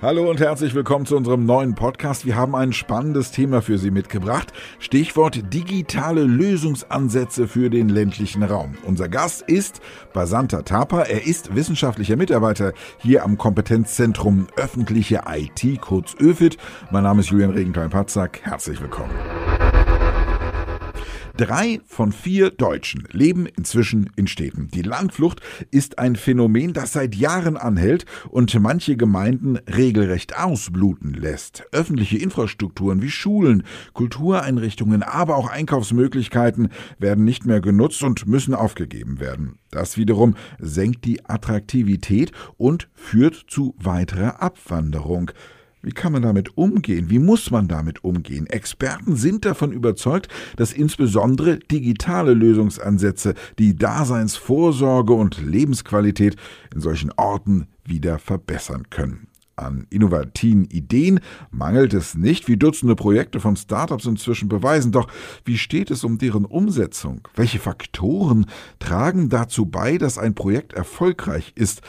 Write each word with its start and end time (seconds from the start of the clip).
Hallo 0.00 0.30
und 0.30 0.38
herzlich 0.38 0.74
willkommen 0.76 1.06
zu 1.06 1.16
unserem 1.16 1.44
neuen 1.44 1.74
Podcast. 1.74 2.24
Wir 2.24 2.36
haben 2.36 2.54
ein 2.54 2.72
spannendes 2.72 3.32
Thema 3.32 3.62
für 3.62 3.78
Sie 3.78 3.90
mitgebracht. 3.90 4.52
Stichwort 4.78 5.52
digitale 5.52 6.22
Lösungsansätze 6.22 7.48
für 7.48 7.68
den 7.68 7.88
ländlichen 7.88 8.44
Raum. 8.44 8.78
Unser 8.84 9.08
Gast 9.08 9.42
ist 9.42 9.80
Basanta 10.12 10.62
Tapa. 10.62 11.02
Er 11.02 11.26
ist 11.26 11.54
wissenschaftlicher 11.54 12.16
Mitarbeiter 12.16 12.72
hier 12.98 13.24
am 13.24 13.36
Kompetenzzentrum 13.38 14.46
öffentliche 14.56 15.22
IT, 15.26 15.80
kurz 15.80 16.14
ÖFIT. 16.20 16.58
Mein 16.92 17.02
Name 17.02 17.20
ist 17.20 17.30
Julian 17.30 17.50
Regenthal-Patzak. 17.50 18.40
Herzlich 18.44 18.80
willkommen. 18.80 19.10
Drei 21.38 21.80
von 21.86 22.10
vier 22.10 22.50
Deutschen 22.50 23.06
leben 23.12 23.46
inzwischen 23.46 24.10
in 24.16 24.26
Städten. 24.26 24.66
Die 24.74 24.82
Landflucht 24.82 25.40
ist 25.70 26.00
ein 26.00 26.16
Phänomen, 26.16 26.72
das 26.72 26.92
seit 26.92 27.14
Jahren 27.14 27.56
anhält 27.56 28.06
und 28.28 28.58
manche 28.58 28.96
Gemeinden 28.96 29.56
regelrecht 29.72 30.36
ausbluten 30.36 31.14
lässt. 31.14 31.62
Öffentliche 31.70 32.18
Infrastrukturen 32.18 33.02
wie 33.02 33.10
Schulen, 33.10 33.62
Kultureinrichtungen, 33.92 35.04
aber 35.04 35.36
auch 35.36 35.48
Einkaufsmöglichkeiten 35.48 36.70
werden 36.98 37.24
nicht 37.24 37.46
mehr 37.46 37.60
genutzt 37.60 38.02
und 38.02 38.26
müssen 38.26 38.52
aufgegeben 38.52 39.20
werden. 39.20 39.60
Das 39.70 39.96
wiederum 39.96 40.34
senkt 40.58 41.04
die 41.04 41.24
Attraktivität 41.24 42.32
und 42.56 42.88
führt 42.94 43.44
zu 43.46 43.76
weiterer 43.78 44.42
Abwanderung. 44.42 45.30
Wie 45.88 45.94
kann 45.94 46.12
man 46.12 46.20
damit 46.20 46.58
umgehen? 46.58 47.08
Wie 47.08 47.18
muss 47.18 47.50
man 47.50 47.66
damit 47.66 48.04
umgehen? 48.04 48.46
Experten 48.46 49.16
sind 49.16 49.46
davon 49.46 49.72
überzeugt, 49.72 50.28
dass 50.56 50.74
insbesondere 50.74 51.60
digitale 51.60 52.34
Lösungsansätze 52.34 53.32
die 53.58 53.74
Daseinsvorsorge 53.74 55.14
und 55.14 55.40
Lebensqualität 55.40 56.36
in 56.74 56.82
solchen 56.82 57.10
Orten 57.16 57.68
wieder 57.86 58.18
verbessern 58.18 58.90
können. 58.90 59.28
An 59.56 59.86
innovativen 59.88 60.66
Ideen 60.66 61.20
mangelt 61.50 61.94
es 61.94 62.14
nicht, 62.14 62.48
wie 62.48 62.58
Dutzende 62.58 62.94
Projekte 62.94 63.40
von 63.40 63.56
Startups 63.56 64.04
inzwischen 64.04 64.50
beweisen. 64.50 64.92
Doch 64.92 65.08
wie 65.46 65.56
steht 65.56 65.90
es 65.90 66.04
um 66.04 66.18
deren 66.18 66.44
Umsetzung? 66.44 67.26
Welche 67.34 67.60
Faktoren 67.60 68.44
tragen 68.78 69.30
dazu 69.30 69.64
bei, 69.64 69.96
dass 69.96 70.18
ein 70.18 70.34
Projekt 70.34 70.74
erfolgreich 70.74 71.52
ist? 71.54 71.80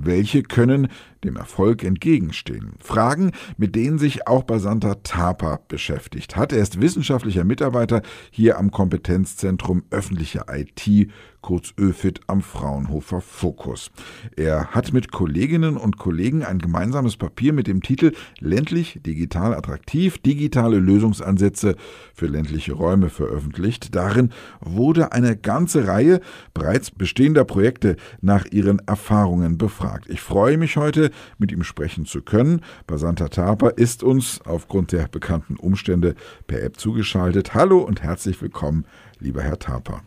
Welche 0.00 0.44
können 0.44 0.88
dem 1.24 1.36
Erfolg 1.36 1.84
entgegenstehen. 1.84 2.74
Fragen, 2.80 3.32
mit 3.56 3.74
denen 3.74 3.98
sich 3.98 4.26
auch 4.26 4.44
Basanta 4.44 4.96
Tapa 5.02 5.60
beschäftigt 5.68 6.36
hat. 6.36 6.52
Er 6.52 6.60
ist 6.60 6.80
wissenschaftlicher 6.80 7.44
Mitarbeiter 7.44 8.02
hier 8.30 8.58
am 8.58 8.70
Kompetenzzentrum 8.70 9.84
öffentliche 9.90 10.44
IT, 10.48 11.10
kurz 11.40 11.72
ÖFIT 11.78 12.20
am 12.26 12.42
Fraunhofer 12.42 13.20
Fokus. 13.20 13.90
Er 14.36 14.68
hat 14.72 14.92
mit 14.92 15.12
Kolleginnen 15.12 15.76
und 15.76 15.96
Kollegen 15.96 16.44
ein 16.44 16.58
gemeinsames 16.58 17.16
Papier 17.16 17.52
mit 17.52 17.66
dem 17.66 17.82
Titel 17.82 18.12
Ländlich 18.40 19.00
digital 19.06 19.54
attraktiv, 19.54 20.18
digitale 20.18 20.78
Lösungsansätze 20.78 21.76
für 22.12 22.26
ländliche 22.26 22.72
Räume 22.72 23.08
veröffentlicht. 23.08 23.94
Darin 23.94 24.30
wurde 24.60 25.12
eine 25.12 25.36
ganze 25.36 25.86
Reihe 25.86 26.20
bereits 26.54 26.90
bestehender 26.90 27.44
Projekte 27.44 27.96
nach 28.20 28.46
ihren 28.46 28.80
Erfahrungen 28.80 29.58
befragt. 29.58 30.08
Ich 30.08 30.20
freue 30.20 30.58
mich 30.58 30.76
heute, 30.76 31.07
mit 31.38 31.52
ihm 31.52 31.62
sprechen 31.62 32.06
zu 32.06 32.22
können. 32.22 32.62
Basanta 32.86 33.28
Tapa 33.28 33.68
ist 33.68 34.02
uns 34.02 34.40
aufgrund 34.44 34.92
der 34.92 35.08
bekannten 35.08 35.56
Umstände 35.56 36.14
per 36.46 36.62
App 36.62 36.78
zugeschaltet. 36.78 37.54
Hallo 37.54 37.78
und 37.78 38.02
herzlich 38.02 38.40
willkommen, 38.40 38.84
lieber 39.18 39.42
Herr 39.42 39.58
Tapa. 39.58 40.02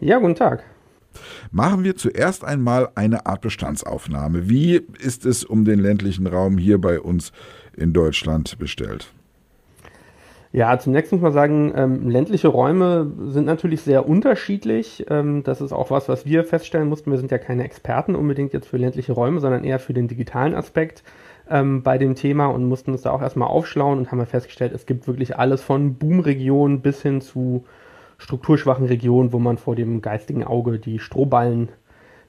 Ja, 0.00 0.18
guten 0.18 0.34
Tag. 0.34 0.64
Machen 1.50 1.84
wir 1.84 1.96
zuerst 1.96 2.44
einmal 2.44 2.90
eine 2.94 3.26
Art 3.26 3.40
Bestandsaufnahme. 3.40 4.48
Wie 4.48 4.82
ist 4.98 5.24
es 5.24 5.44
um 5.44 5.64
den 5.64 5.78
ländlichen 5.78 6.26
Raum 6.26 6.58
hier 6.58 6.78
bei 6.78 7.00
uns 7.00 7.32
in 7.74 7.92
Deutschland 7.92 8.58
bestellt? 8.58 9.12
Ja, 10.56 10.78
zunächst 10.78 11.12
muss 11.12 11.20
man 11.20 11.34
sagen, 11.34 11.74
ähm, 11.76 12.08
ländliche 12.08 12.48
Räume 12.48 13.12
sind 13.26 13.44
natürlich 13.44 13.82
sehr 13.82 14.08
unterschiedlich. 14.08 15.04
Ähm, 15.10 15.42
das 15.42 15.60
ist 15.60 15.74
auch 15.74 15.90
was, 15.90 16.08
was 16.08 16.24
wir 16.24 16.44
feststellen 16.44 16.88
mussten. 16.88 17.10
Wir 17.10 17.18
sind 17.18 17.30
ja 17.30 17.36
keine 17.36 17.62
Experten 17.62 18.14
unbedingt 18.14 18.54
jetzt 18.54 18.66
für 18.66 18.78
ländliche 18.78 19.12
Räume, 19.12 19.40
sondern 19.40 19.64
eher 19.64 19.78
für 19.78 19.92
den 19.92 20.08
digitalen 20.08 20.54
Aspekt 20.54 21.02
ähm, 21.50 21.82
bei 21.82 21.98
dem 21.98 22.14
Thema 22.14 22.46
und 22.46 22.64
mussten 22.64 22.92
uns 22.92 23.02
da 23.02 23.10
auch 23.10 23.20
erstmal 23.20 23.48
aufschlauen 23.48 23.98
und 23.98 24.10
haben 24.10 24.24
festgestellt, 24.24 24.72
es 24.72 24.86
gibt 24.86 25.06
wirklich 25.06 25.36
alles 25.36 25.62
von 25.62 25.96
Boomregionen 25.96 26.80
bis 26.80 27.02
hin 27.02 27.20
zu 27.20 27.66
strukturschwachen 28.16 28.86
Regionen, 28.86 29.34
wo 29.34 29.38
man 29.38 29.58
vor 29.58 29.76
dem 29.76 30.00
geistigen 30.00 30.42
Auge 30.42 30.78
die 30.78 31.00
Strohballen 31.00 31.68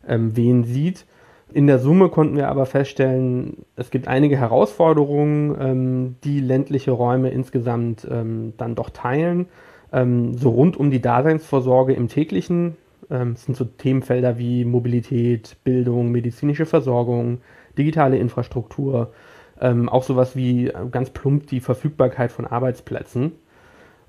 ähm, 0.05 0.35
wehen 0.35 0.65
sieht. 0.65 1.05
In 1.53 1.65
der 1.65 1.79
Summe 1.79 2.09
konnten 2.09 2.35
wir 2.35 2.49
aber 2.49 2.65
feststellen, 2.65 3.65
es 3.77 3.89
gibt 3.89 4.07
einige 4.07 4.37
Herausforderungen, 4.37 5.55
ähm, 5.59 6.15
die 6.23 6.41
ländliche 6.41 6.91
Räume 6.91 7.29
insgesamt 7.29 8.05
ähm, 8.09 8.53
dann 8.57 8.75
doch 8.75 8.89
teilen. 8.89 9.47
Ähm, 9.93 10.37
so 10.37 10.49
rund 10.49 10.75
um 10.77 10.91
die 10.91 11.01
Daseinsvorsorge 11.01 11.93
im 11.93 12.09
täglichen. 12.09 12.75
Ähm, 13.09 13.37
sind 13.37 13.55
so 13.55 13.63
Themenfelder 13.63 14.37
wie 14.37 14.65
Mobilität, 14.65 15.55
Bildung, 15.63 16.11
medizinische 16.11 16.65
Versorgung, 16.65 17.39
digitale 17.77 18.17
Infrastruktur, 18.17 19.13
ähm, 19.61 19.87
auch 19.87 20.03
sowas 20.03 20.35
wie 20.35 20.67
äh, 20.67 20.73
ganz 20.91 21.11
plump 21.11 21.47
die 21.47 21.61
Verfügbarkeit 21.61 22.33
von 22.33 22.45
Arbeitsplätzen. 22.45 23.31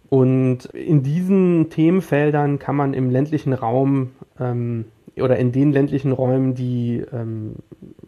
Und 0.09 0.65
in 0.67 1.05
diesen 1.05 1.71
Themenfeldern 1.71 2.59
kann 2.59 2.75
man 2.75 2.95
im 2.95 3.11
ländlichen 3.11 3.53
Raum 3.53 4.11
ähm, 4.41 4.87
oder 5.23 5.37
in 5.37 5.53
den 5.53 5.73
ländlichen 5.73 6.13
Räumen, 6.13 6.55
die, 6.55 7.05
ähm, 7.13 7.57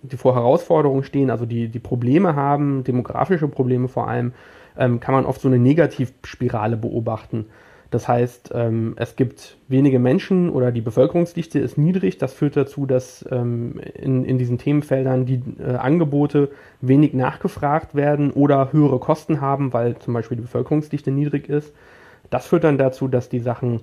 die 0.02 0.16
vor 0.16 0.34
Herausforderungen 0.34 1.04
stehen, 1.04 1.30
also 1.30 1.46
die, 1.46 1.68
die 1.68 1.78
Probleme 1.78 2.36
haben, 2.36 2.84
demografische 2.84 3.48
Probleme 3.48 3.88
vor 3.88 4.08
allem, 4.08 4.32
ähm, 4.78 5.00
kann 5.00 5.14
man 5.14 5.26
oft 5.26 5.40
so 5.40 5.48
eine 5.48 5.58
Negativspirale 5.58 6.76
beobachten. 6.76 7.46
Das 7.90 8.06
heißt, 8.06 8.52
ähm, 8.54 8.94
es 8.96 9.16
gibt 9.16 9.56
wenige 9.66 9.98
Menschen 9.98 10.48
oder 10.48 10.70
die 10.70 10.80
Bevölkerungsdichte 10.80 11.58
ist 11.58 11.76
niedrig. 11.76 12.18
Das 12.18 12.32
führt 12.32 12.56
dazu, 12.56 12.86
dass 12.86 13.26
ähm, 13.32 13.80
in, 13.94 14.24
in 14.24 14.38
diesen 14.38 14.58
Themenfeldern 14.58 15.26
die 15.26 15.42
äh, 15.58 15.74
Angebote 15.74 16.50
wenig 16.80 17.14
nachgefragt 17.14 17.96
werden 17.96 18.30
oder 18.30 18.72
höhere 18.72 19.00
Kosten 19.00 19.40
haben, 19.40 19.72
weil 19.72 19.98
zum 19.98 20.14
Beispiel 20.14 20.36
die 20.36 20.42
Bevölkerungsdichte 20.42 21.10
niedrig 21.10 21.48
ist. 21.48 21.74
Das 22.30 22.46
führt 22.46 22.62
dann 22.62 22.78
dazu, 22.78 23.08
dass 23.08 23.28
die 23.28 23.40
Sachen 23.40 23.80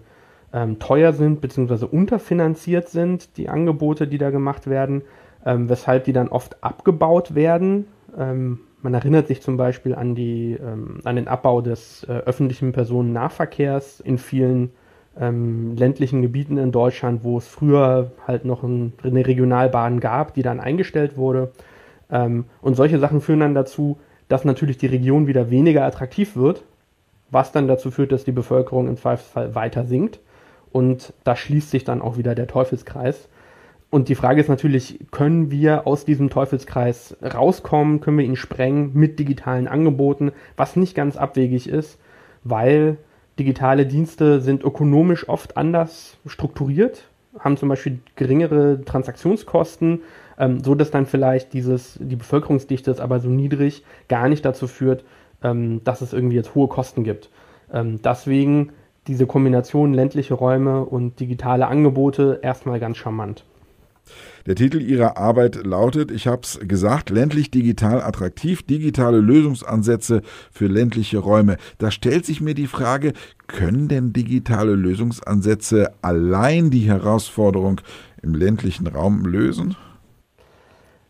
ähm, 0.53 0.79
teuer 0.79 1.13
sind 1.13 1.41
bzw. 1.41 1.85
unterfinanziert 1.85 2.89
sind, 2.89 3.37
die 3.37 3.49
Angebote, 3.49 4.07
die 4.07 4.17
da 4.17 4.29
gemacht 4.29 4.67
werden, 4.67 5.03
ähm, 5.45 5.69
weshalb 5.69 6.05
die 6.05 6.13
dann 6.13 6.29
oft 6.29 6.63
abgebaut 6.63 7.35
werden. 7.35 7.87
Ähm, 8.17 8.59
man 8.81 8.93
erinnert 8.93 9.27
sich 9.27 9.41
zum 9.41 9.57
Beispiel 9.57 9.95
an, 9.95 10.15
die, 10.15 10.53
ähm, 10.53 10.99
an 11.03 11.15
den 11.15 11.27
Abbau 11.27 11.61
des 11.61 12.03
äh, 12.03 12.11
öffentlichen 12.11 12.71
Personennahverkehrs 12.71 13.99
in 13.99 14.17
vielen 14.17 14.71
ähm, 15.19 15.75
ländlichen 15.75 16.21
Gebieten 16.21 16.57
in 16.57 16.71
Deutschland, 16.71 17.23
wo 17.23 17.37
es 17.37 17.47
früher 17.47 18.11
halt 18.25 18.45
noch 18.45 18.63
ein, 18.63 18.93
eine 19.03 19.25
Regionalbahn 19.25 19.99
gab, 19.99 20.33
die 20.35 20.43
dann 20.43 20.59
eingestellt 20.59 21.17
wurde. 21.17 21.51
Ähm, 22.11 22.45
und 22.61 22.75
solche 22.75 22.99
Sachen 22.99 23.21
führen 23.21 23.39
dann 23.41 23.55
dazu, 23.55 23.97
dass 24.27 24.45
natürlich 24.45 24.77
die 24.77 24.87
Region 24.87 25.27
wieder 25.27 25.49
weniger 25.49 25.83
attraktiv 25.83 26.35
wird, 26.35 26.63
was 27.31 27.51
dann 27.51 27.67
dazu 27.67 27.91
führt, 27.91 28.11
dass 28.11 28.25
die 28.25 28.31
Bevölkerung 28.31 28.87
im 28.87 28.97
Zweifelsfall 28.97 29.55
weiter 29.55 29.85
sinkt. 29.85 30.19
Und 30.71 31.13
da 31.23 31.35
schließt 31.35 31.71
sich 31.71 31.83
dann 31.83 32.01
auch 32.01 32.17
wieder 32.17 32.35
der 32.35 32.47
Teufelskreis. 32.47 33.29
Und 33.89 34.09
die 34.09 34.15
Frage 34.15 34.41
ist 34.41 34.49
natürlich, 34.49 34.99
können 35.11 35.49
wir 35.49 35.87
aus 35.87 36.03
diesem 36.03 36.29
Teufelskreis 36.29 37.15
rauskommen? 37.21 38.01
Können 38.01 38.17
wir 38.17 38.25
ihn 38.25 38.35
sprengen 38.35 38.91
mit 38.93 39.17
digitalen 39.17 39.67
Angeboten? 39.67 40.31
Was 40.57 40.75
nicht 40.75 40.93
ganz 40.93 41.15
abwegig 41.15 41.69
ist, 41.69 41.97
weil 42.43 42.97
digitale 43.39 43.85
Dienste 43.85 44.41
sind 44.41 44.63
ökonomisch 44.63 45.29
oft 45.29 45.57
anders 45.57 46.17
strukturiert, 46.25 47.03
haben 47.39 47.55
zum 47.55 47.69
Beispiel 47.69 47.99
geringere 48.15 48.81
Transaktionskosten, 48.83 50.01
ähm, 50.37 50.63
so 50.63 50.75
dass 50.75 50.91
dann 50.91 51.05
vielleicht 51.05 51.53
dieses, 51.53 51.97
die 52.01 52.15
Bevölkerungsdichte 52.15 52.91
ist 52.91 52.99
aber 52.99 53.19
so 53.19 53.29
niedrig, 53.29 53.83
gar 54.09 54.27
nicht 54.27 54.43
dazu 54.43 54.67
führt, 54.67 55.05
ähm, 55.43 55.83
dass 55.83 56.01
es 56.01 56.13
irgendwie 56.13 56.35
jetzt 56.35 56.55
hohe 56.55 56.67
Kosten 56.67 57.03
gibt. 57.03 57.29
Ähm, 57.71 58.01
deswegen 58.01 58.71
diese 59.07 59.25
Kombination 59.25 59.93
ländliche 59.93 60.33
Räume 60.33 60.85
und 60.85 61.19
digitale 61.19 61.67
Angebote 61.67 62.39
erstmal 62.41 62.79
ganz 62.79 62.97
charmant. 62.97 63.43
Der 64.45 64.55
Titel 64.55 64.81
Ihrer 64.81 65.17
Arbeit 65.17 65.65
lautet, 65.65 66.09
ich 66.11 66.27
habe 66.27 66.41
es 66.43 66.59
gesagt, 66.61 67.09
ländlich 67.09 67.51
digital 67.51 68.01
attraktiv, 68.01 68.63
digitale 68.63 69.19
Lösungsansätze 69.19 70.21
für 70.51 70.67
ländliche 70.67 71.17
Räume. 71.17 71.57
Da 71.79 71.91
stellt 71.91 72.25
sich 72.25 72.39
mir 72.39 72.53
die 72.53 72.67
Frage, 72.67 73.11
können 73.47 73.89
denn 73.89 74.13
digitale 74.13 74.75
Lösungsansätze 74.75 75.91
allein 76.01 76.69
die 76.69 76.87
Herausforderung 76.87 77.81
im 78.21 78.35
ländlichen 78.35 78.87
Raum 78.87 79.25
lösen? 79.25 79.75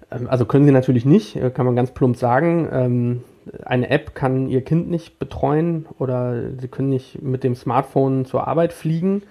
Ähm, 0.09 0.27
also 0.27 0.45
können 0.45 0.65
sie 0.65 0.71
natürlich 0.71 1.05
nicht, 1.05 1.35
äh, 1.35 1.51
kann 1.51 1.67
man 1.67 1.75
ganz 1.75 1.91
plump 1.91 2.17
sagen. 2.17 3.21
Eine 3.65 3.89
App 3.89 4.15
kann 4.15 4.47
ihr 4.47 4.61
Kind 4.61 4.89
nicht 4.89 5.19
betreuen 5.19 5.85
oder 5.99 6.51
sie 6.59 6.67
können 6.67 6.89
nicht 6.89 7.21
mit 7.21 7.43
dem 7.43 7.55
Smartphone 7.55 8.25
zur 8.25 8.47
Arbeit 8.47 8.73
fliegen. 8.73 9.23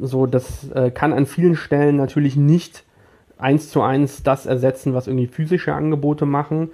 So, 0.00 0.26
das 0.26 0.70
äh, 0.70 0.90
kann 0.90 1.12
an 1.12 1.26
vielen 1.26 1.56
Stellen 1.56 1.96
natürlich 1.96 2.36
nicht 2.36 2.84
eins 3.38 3.70
zu 3.70 3.82
eins 3.82 4.22
das 4.22 4.46
ersetzen, 4.46 4.94
was 4.94 5.06
irgendwie 5.06 5.26
physische 5.26 5.74
Angebote 5.74 6.26
machen. 6.26 6.70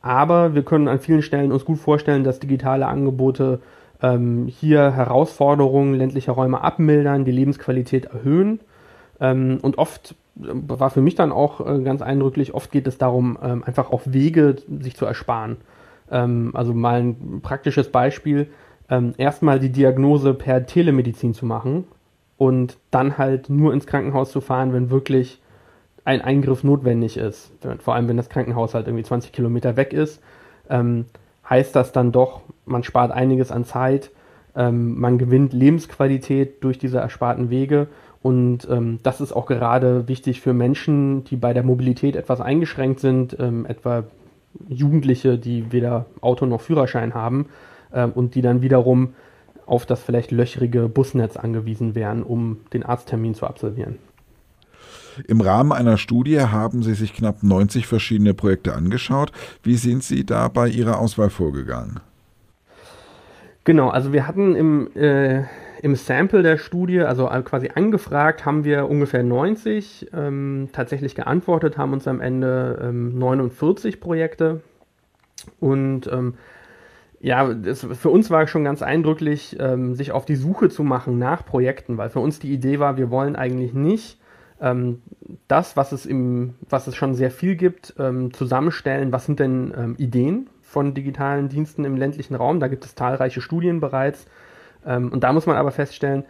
Aber 0.00 0.54
wir 0.54 0.62
können 0.62 0.88
an 0.88 1.00
vielen 1.00 1.22
Stellen 1.22 1.52
uns 1.52 1.64
gut 1.64 1.78
vorstellen, 1.78 2.24
dass 2.24 2.38
digitale 2.38 2.86
Angebote 2.86 3.60
ähm, 4.02 4.46
hier 4.46 4.92
Herausforderungen 4.92 5.94
ländlicher 5.94 6.32
Räume 6.32 6.60
abmildern, 6.60 7.24
die 7.24 7.32
Lebensqualität 7.32 8.06
erhöhen. 8.06 8.60
Ähm, 9.20 9.58
und 9.62 9.78
oft 9.78 10.14
äh, 10.40 10.48
war 10.52 10.90
für 10.90 11.00
mich 11.00 11.14
dann 11.14 11.32
auch 11.32 11.66
äh, 11.66 11.82
ganz 11.82 12.02
eindrücklich, 12.02 12.54
oft 12.54 12.70
geht 12.70 12.86
es 12.86 12.98
darum, 12.98 13.38
ähm, 13.42 13.64
einfach 13.64 13.90
auch 13.90 14.02
Wege 14.04 14.56
sich 14.80 14.96
zu 14.96 15.06
ersparen. 15.06 15.56
Ähm, 16.10 16.50
also 16.54 16.74
mal 16.74 17.00
ein 17.00 17.40
praktisches 17.42 17.90
Beispiel, 17.90 18.48
ähm, 18.88 19.14
erstmal 19.16 19.58
die 19.58 19.70
Diagnose 19.70 20.34
per 20.34 20.66
Telemedizin 20.66 21.34
zu 21.34 21.46
machen 21.46 21.84
und 22.36 22.78
dann 22.90 23.18
halt 23.18 23.48
nur 23.50 23.72
ins 23.72 23.86
Krankenhaus 23.86 24.30
zu 24.30 24.40
fahren, 24.40 24.72
wenn 24.72 24.90
wirklich 24.90 25.40
ein 26.04 26.22
Eingriff 26.22 26.62
notwendig 26.62 27.16
ist. 27.16 27.50
Vor 27.80 27.94
allem, 27.94 28.08
wenn 28.08 28.16
das 28.16 28.28
Krankenhaus 28.28 28.74
halt 28.74 28.86
irgendwie 28.86 29.04
20 29.04 29.32
Kilometer 29.32 29.76
weg 29.76 29.92
ist, 29.92 30.22
ähm, 30.70 31.06
heißt 31.48 31.74
das 31.74 31.92
dann 31.92 32.12
doch, 32.12 32.42
man 32.64 32.84
spart 32.84 33.10
einiges 33.10 33.50
an 33.50 33.64
Zeit, 33.64 34.10
ähm, 34.54 34.98
man 34.98 35.18
gewinnt 35.18 35.52
Lebensqualität 35.52 36.62
durch 36.62 36.78
diese 36.78 36.98
ersparten 36.98 37.50
Wege. 37.50 37.88
Und 38.22 38.68
ähm, 38.70 39.00
das 39.02 39.20
ist 39.20 39.32
auch 39.32 39.46
gerade 39.46 40.08
wichtig 40.08 40.40
für 40.40 40.52
Menschen, 40.52 41.24
die 41.24 41.36
bei 41.36 41.52
der 41.52 41.62
Mobilität 41.62 42.16
etwas 42.16 42.40
eingeschränkt 42.40 43.00
sind, 43.00 43.36
ähm, 43.38 43.66
etwa 43.66 44.04
Jugendliche, 44.68 45.38
die 45.38 45.72
weder 45.72 46.06
Auto 46.20 46.46
noch 46.46 46.60
Führerschein 46.60 47.14
haben 47.14 47.46
äh, 47.90 48.06
und 48.06 48.34
die 48.34 48.42
dann 48.42 48.62
wiederum 48.62 49.14
auf 49.66 49.84
das 49.84 50.02
vielleicht 50.02 50.30
löchrige 50.30 50.88
Busnetz 50.88 51.36
angewiesen 51.36 51.94
wären, 51.94 52.22
um 52.22 52.58
den 52.72 52.84
Arzttermin 52.84 53.34
zu 53.34 53.46
absolvieren. 53.46 53.98
Im 55.26 55.40
Rahmen 55.40 55.72
einer 55.72 55.96
Studie 55.96 56.40
haben 56.40 56.82
Sie 56.82 56.94
sich 56.94 57.14
knapp 57.14 57.42
90 57.42 57.86
verschiedene 57.86 58.34
Projekte 58.34 58.74
angeschaut. 58.74 59.32
Wie 59.62 59.76
sind 59.76 60.04
Sie 60.04 60.24
da 60.24 60.48
bei 60.48 60.68
Ihrer 60.68 60.98
Auswahl 60.98 61.30
vorgegangen? 61.30 62.00
Genau, 63.64 63.88
also 63.88 64.12
wir 64.12 64.28
hatten 64.28 64.54
im, 64.54 64.88
äh, 64.94 65.44
im 65.82 65.94
Sample 65.94 66.42
der 66.42 66.56
Studie, 66.56 67.00
also 67.00 67.26
quasi 67.44 67.70
angefragt, 67.74 68.44
haben 68.44 68.64
wir 68.64 68.88
ungefähr 68.88 69.22
90. 69.22 70.08
Ähm, 70.12 70.68
tatsächlich 70.72 71.14
geantwortet 71.14 71.76
haben 71.76 71.92
uns 71.92 72.08
am 72.08 72.20
Ende 72.20 72.78
ähm, 72.82 73.18
49 73.18 74.00
Projekte. 74.00 74.62
Und 75.60 76.06
ähm, 76.10 76.34
ja, 77.20 77.52
das, 77.52 77.86
für 77.92 78.10
uns 78.10 78.30
war 78.30 78.46
schon 78.46 78.64
ganz 78.64 78.82
eindrücklich, 78.82 79.56
ähm, 79.58 79.94
sich 79.94 80.12
auf 80.12 80.24
die 80.24 80.36
Suche 80.36 80.68
zu 80.68 80.82
machen 80.82 81.18
nach 81.18 81.44
Projekten, 81.44 81.98
weil 81.98 82.10
für 82.10 82.20
uns 82.20 82.38
die 82.38 82.52
Idee 82.52 82.78
war, 82.78 82.96
wir 82.96 83.10
wollen 83.10 83.36
eigentlich 83.36 83.74
nicht 83.74 84.18
ähm, 84.60 85.02
das, 85.48 85.76
was 85.76 85.92
es, 85.92 86.06
im, 86.06 86.54
was 86.68 86.86
es 86.86 86.94
schon 86.94 87.14
sehr 87.14 87.30
viel 87.30 87.56
gibt, 87.56 87.94
ähm, 87.98 88.32
zusammenstellen. 88.32 89.12
Was 89.12 89.26
sind 89.26 89.40
denn 89.40 89.96
Ideen 89.98 90.48
von 90.62 90.94
digitalen 90.94 91.48
Diensten 91.48 91.84
im 91.84 91.96
ländlichen 91.96 92.34
Raum? 92.34 92.60
Da 92.60 92.68
gibt 92.68 92.84
es 92.84 92.94
zahlreiche 92.94 93.40
Studien 93.40 93.80
bereits. 93.80 94.26
Ähm, 94.86 95.12
und 95.12 95.24
da 95.24 95.32
muss 95.32 95.46
man 95.46 95.56
aber 95.56 95.70
feststellen, 95.70 96.24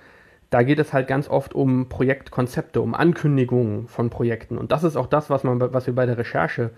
da 0.50 0.62
geht 0.62 0.78
es 0.78 0.92
halt 0.92 1.08
ganz 1.08 1.28
oft 1.28 1.54
um 1.54 1.88
Projektkonzepte, 1.88 2.80
um 2.80 2.94
Ankündigungen 2.94 3.88
von 3.88 4.10
Projekten. 4.10 4.58
Und 4.58 4.72
das 4.72 4.84
ist 4.84 4.96
auch 4.96 5.06
das, 5.06 5.28
was, 5.28 5.44
man, 5.44 5.60
was 5.60 5.86
wir 5.86 5.94
bei 5.94 6.06
der 6.06 6.18
Recherche 6.18 6.70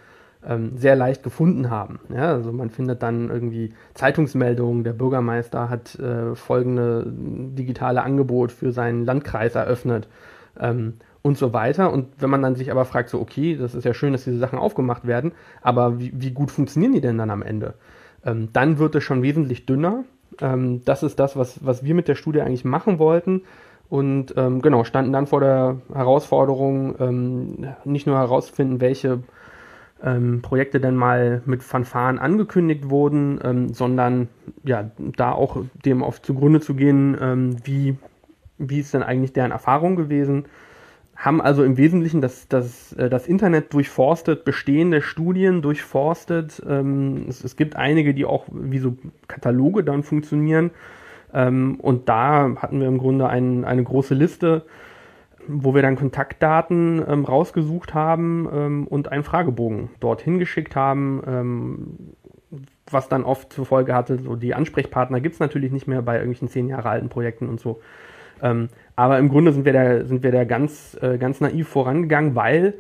ähm, 0.47 0.77
sehr 0.77 0.97
leicht 0.97 1.23
gefunden 1.23 1.71
haben. 1.71 2.01
Ja, 2.09 2.33
also 2.33 2.53
man 2.53 2.71
findet 2.71 3.03
dann 3.03 3.29
irgendwie 3.31 3.75
Zeitungsmeldungen, 3.95 4.85
der 4.85 4.93
Bürgermeister 4.93 5.69
hat 5.69 5.99
äh, 5.99 6.35
folgende 6.35 7.05
digitale 7.07 8.03
Angebot 8.03 8.53
für 8.53 8.73
seinen 8.73 9.05
Landkreis 9.05 9.55
eröffnet 9.55 10.09
ähm, 10.59 10.95
und 11.23 11.37
so 11.37 11.53
weiter. 11.53 11.93
Und 11.93 12.07
wenn 12.19 12.31
man 12.31 12.43
dann 12.43 12.55
sich 12.55 12.71
aber 12.71 12.85
fragt, 12.85 13.11
so 13.11 13.21
okay, 13.21 13.57
das 13.57 13.75
ist 13.75 13.85
ja 13.85 13.95
schön, 13.95 14.13
dass 14.13 14.25
diese 14.25 14.39
Sachen 14.39 14.59
aufgemacht 14.59 15.07
werden, 15.07 15.33
aber 15.61 15.99
wie, 15.99 16.13
wie 16.15 16.31
gut 16.31 16.51
funktionieren 16.51 16.93
die 16.93 17.01
denn 17.01 17.19
dann 17.19 17.31
am 17.31 17.43
Ende? 17.43 17.75
Ähm, 18.25 18.49
dann 18.53 18.79
wird 18.79 18.95
es 18.95 19.05
schon 19.05 19.23
wesentlich 19.23 19.67
dünner. 19.67 20.05
Ähm, 20.41 20.85
das 20.85 21.03
ist 21.03 21.19
das, 21.19 21.37
was, 21.37 21.65
was 21.65 21.85
wir 21.85 21.95
mit 21.95 22.09
der 22.09 22.15
Studie 22.15 22.41
eigentlich 22.41 22.65
machen 22.65 22.99
wollten. 22.99 23.43
Und 23.89 24.35
ähm, 24.37 24.61
genau, 24.61 24.85
standen 24.85 25.13
dann 25.13 25.27
vor 25.27 25.41
der 25.41 25.77
Herausforderung, 25.93 26.95
ähm, 27.01 27.69
nicht 27.85 28.07
nur 28.07 28.19
herauszufinden, 28.19 28.81
welche 28.81 29.21
ähm, 30.03 30.43
Projekte 30.43 30.81
denn 30.81 30.95
mal 30.95 31.43
mit 31.47 31.63
Fanfaren 31.63 32.19
angekündigt 32.19 32.91
wurden, 32.91 33.41
ähm, 33.43 33.73
sondern 33.73 34.29
ja, 34.65 34.91
da 34.99 35.33
auch 35.33 35.63
dem 35.85 36.05
auf 36.05 36.23
zugrunde 36.23 36.61
zu 36.61 36.75
gehen, 36.75 37.17
ähm, 37.21 37.57
wie, 37.65 37.97
wie 38.59 38.81
ist 38.81 38.95
denn 38.95 39.03
eigentlich 39.03 39.33
deren 39.33 39.51
Erfahrung 39.53 39.97
gewesen. 39.97 40.45
Haben 41.19 41.43
also 41.43 41.65
im 41.65 41.77
Wesentlichen 41.77 42.21
das, 42.21 42.49
das, 42.49 42.93
äh, 42.95 43.11
das 43.11 43.27
Internet 43.27 43.75
durchforstet, 43.75 44.45
bestehende 44.45 45.03
Studien 45.03 45.61
durchforstet. 45.61 46.63
Ähm, 46.67 47.27
es, 47.29 47.45
es, 47.45 47.57
gibt 47.57 47.77
einige, 47.77 48.15
die 48.15 48.25
auch 48.25 48.47
wie 48.51 48.79
so 48.79 48.97
Kataloge 49.27 49.85
dann 49.85 50.05
funktionieren. 50.05 50.71
Ähm, 51.35 51.79
und 51.81 52.09
da 52.09 52.55
hatten 52.57 52.81
wir 52.81 52.87
im 52.87 52.99
Grunde 52.99 53.29
ein, 53.29 53.65
eine 53.65 53.83
große 53.83 54.15
Liste 54.15 54.65
wo 55.49 55.75
wir 55.75 55.83
dann 55.83 55.97
Kontaktdaten 55.97 57.03
ähm, 57.09 57.25
rausgesucht 57.25 57.95
haben 57.95 58.49
ähm, 58.53 58.87
und 58.87 59.11
einen 59.11 59.25
Fragebogen 59.25 59.89
dorthin 59.99 60.39
geschickt 60.39 60.77
haben, 60.77 61.23
ähm, 61.27 61.99
was 62.91 63.09
dann 63.09 63.25
oft 63.25 63.53
zur 63.53 63.67
Folge 63.67 63.95
hatte, 63.95 64.19
so 64.19 64.37
die 64.37 64.55
Ansprechpartner 64.55 65.21
gibt 65.21 65.35
es 65.35 65.41
natürlich 65.41 65.73
nicht 65.73 65.87
mehr 65.87 66.03
bei 66.03 66.17
irgendwelchen 66.17 66.49
zehn 66.49 66.69
Jahre 66.69 66.91
alten 66.91 67.09
Projekten 67.09 67.49
und 67.49 67.61
so. 67.61 67.81
Ähm, 68.43 68.69
aber 68.97 69.19
im 69.19 69.29
Grunde 69.29 69.53
sind 69.53 69.65
wir 69.65 69.73
da, 69.73 70.05
sind 70.05 70.23
wir 70.23 70.33
da 70.33 70.45
ganz, 70.45 70.97
äh, 71.01 71.19
ganz 71.19 71.41
naiv 71.41 71.69
vorangegangen, 71.69 72.35
weil 72.35 72.75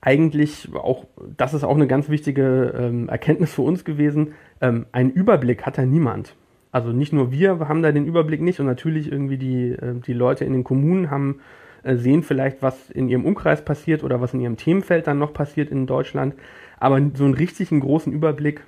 eigentlich 0.00 0.68
auch, 0.74 1.04
das 1.36 1.54
ist 1.54 1.64
auch 1.64 1.74
eine 1.74 1.86
ganz 1.86 2.08
wichtige 2.08 2.74
ähm, 2.78 3.08
Erkenntnis 3.08 3.52
für 3.52 3.62
uns 3.62 3.84
gewesen, 3.84 4.32
ähm, 4.60 4.86
einen 4.92 5.10
Überblick 5.10 5.66
hat 5.66 5.76
da 5.78 5.84
niemand. 5.84 6.34
Also 6.72 6.92
nicht 6.92 7.12
nur 7.12 7.32
wir 7.32 7.58
haben 7.68 7.82
da 7.82 7.92
den 7.92 8.06
Überblick 8.06 8.40
nicht 8.40 8.60
und 8.60 8.66
natürlich 8.66 9.10
irgendwie 9.10 9.36
die, 9.36 9.72
äh, 9.72 9.94
die 10.06 10.12
Leute 10.12 10.44
in 10.44 10.52
den 10.52 10.64
Kommunen 10.64 11.10
haben 11.10 11.40
äh, 11.82 11.96
sehen 11.96 12.22
vielleicht, 12.22 12.62
was 12.62 12.90
in 12.90 13.08
ihrem 13.08 13.24
Umkreis 13.24 13.64
passiert 13.64 14.04
oder 14.04 14.20
was 14.20 14.34
in 14.34 14.40
ihrem 14.40 14.56
Themenfeld 14.56 15.06
dann 15.06 15.18
noch 15.18 15.32
passiert 15.32 15.70
in 15.70 15.86
Deutschland. 15.86 16.34
Aber 16.78 17.00
so 17.14 17.24
einen 17.24 17.34
richtigen 17.34 17.80
großen 17.80 18.12
Überblick 18.12 18.62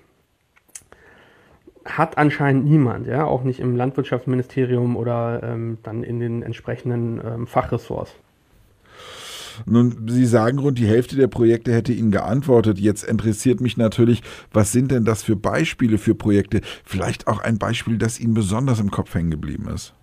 hat 1.84 2.18
anscheinend 2.18 2.64
niemand, 2.64 3.06
ja, 3.06 3.24
auch 3.24 3.42
nicht 3.42 3.60
im 3.60 3.76
Landwirtschaftsministerium 3.76 4.96
oder 4.96 5.42
ähm, 5.42 5.78
dann 5.82 6.02
in 6.02 6.20
den 6.20 6.42
entsprechenden 6.42 7.20
ähm, 7.24 7.46
Fachressorts. 7.46 8.14
Nun, 9.66 10.08
Sie 10.08 10.24
sagen, 10.24 10.58
rund 10.58 10.78
die 10.78 10.86
Hälfte 10.86 11.16
der 11.16 11.26
Projekte 11.26 11.72
hätte 11.72 11.92
Ihnen 11.92 12.10
geantwortet. 12.10 12.78
Jetzt 12.78 13.04
interessiert 13.04 13.60
mich 13.60 13.76
natürlich, 13.76 14.22
was 14.52 14.72
sind 14.72 14.90
denn 14.90 15.04
das 15.04 15.22
für 15.22 15.36
Beispiele 15.36 15.98
für 15.98 16.14
Projekte? 16.14 16.60
Vielleicht 16.84 17.26
auch 17.26 17.40
ein 17.40 17.58
Beispiel, 17.58 17.98
das 17.98 18.18
Ihnen 18.18 18.34
besonders 18.34 18.80
im 18.80 18.90
Kopf 18.90 19.14
hängen 19.14 19.30
geblieben 19.30 19.68
ist. 19.68 19.94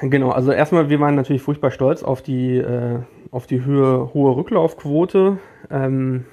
Genau, 0.00 0.30
also 0.30 0.50
erstmal, 0.50 0.88
wir 0.88 0.98
waren 0.98 1.14
natürlich 1.14 1.42
furchtbar 1.42 1.70
stolz 1.70 2.02
auf 2.02 2.22
die, 2.22 2.56
äh, 2.56 3.00
auf 3.30 3.46
die 3.46 3.64
Höhe, 3.64 4.12
hohe 4.12 4.36
Rücklaufquote. 4.36 5.38
Ähm, 5.70 6.24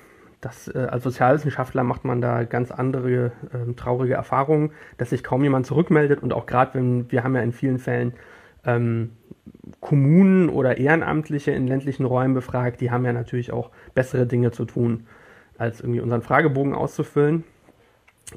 das, 0.42 0.68
äh, 0.68 0.88
als 0.90 1.04
Sozialwissenschaftler 1.04 1.84
macht 1.84 2.04
man 2.04 2.20
da 2.20 2.44
ganz 2.44 2.72
andere 2.72 3.28
äh, 3.54 3.74
traurige 3.76 4.16
Erfahrungen, 4.16 4.72
dass 4.98 5.12
sich 5.12 5.24
kaum 5.24 5.44
jemand 5.44 5.66
zurückmeldet 5.66 6.22
und 6.22 6.34
auch 6.34 6.46
gerade 6.46 6.74
wenn 6.74 7.12
wir 7.12 7.24
haben 7.24 7.36
ja 7.36 7.42
in 7.42 7.52
vielen 7.54 7.80
Fällen 7.80 8.14
ähm, 8.66 9.12
Kommunen 9.80 10.50
oder 10.50 10.78
Ehrenamtliche 10.78 11.52
in 11.52 11.68
ländlichen 11.68 12.06
Räumen 12.06 12.34
befragt, 12.34 12.82
die 12.82 12.92
haben 12.92 13.06
ja 13.06 13.14
natürlich 13.14 13.52
auch 13.52 13.70
bessere 13.94 14.26
Dinge 14.26 14.52
zu 14.52 14.66
tun, 14.66 15.08
als 15.58 15.82
irgendwie 15.82 16.02
unseren 16.02 16.22
Fragebogen 16.22 16.74
auszufüllen. 16.74 17.44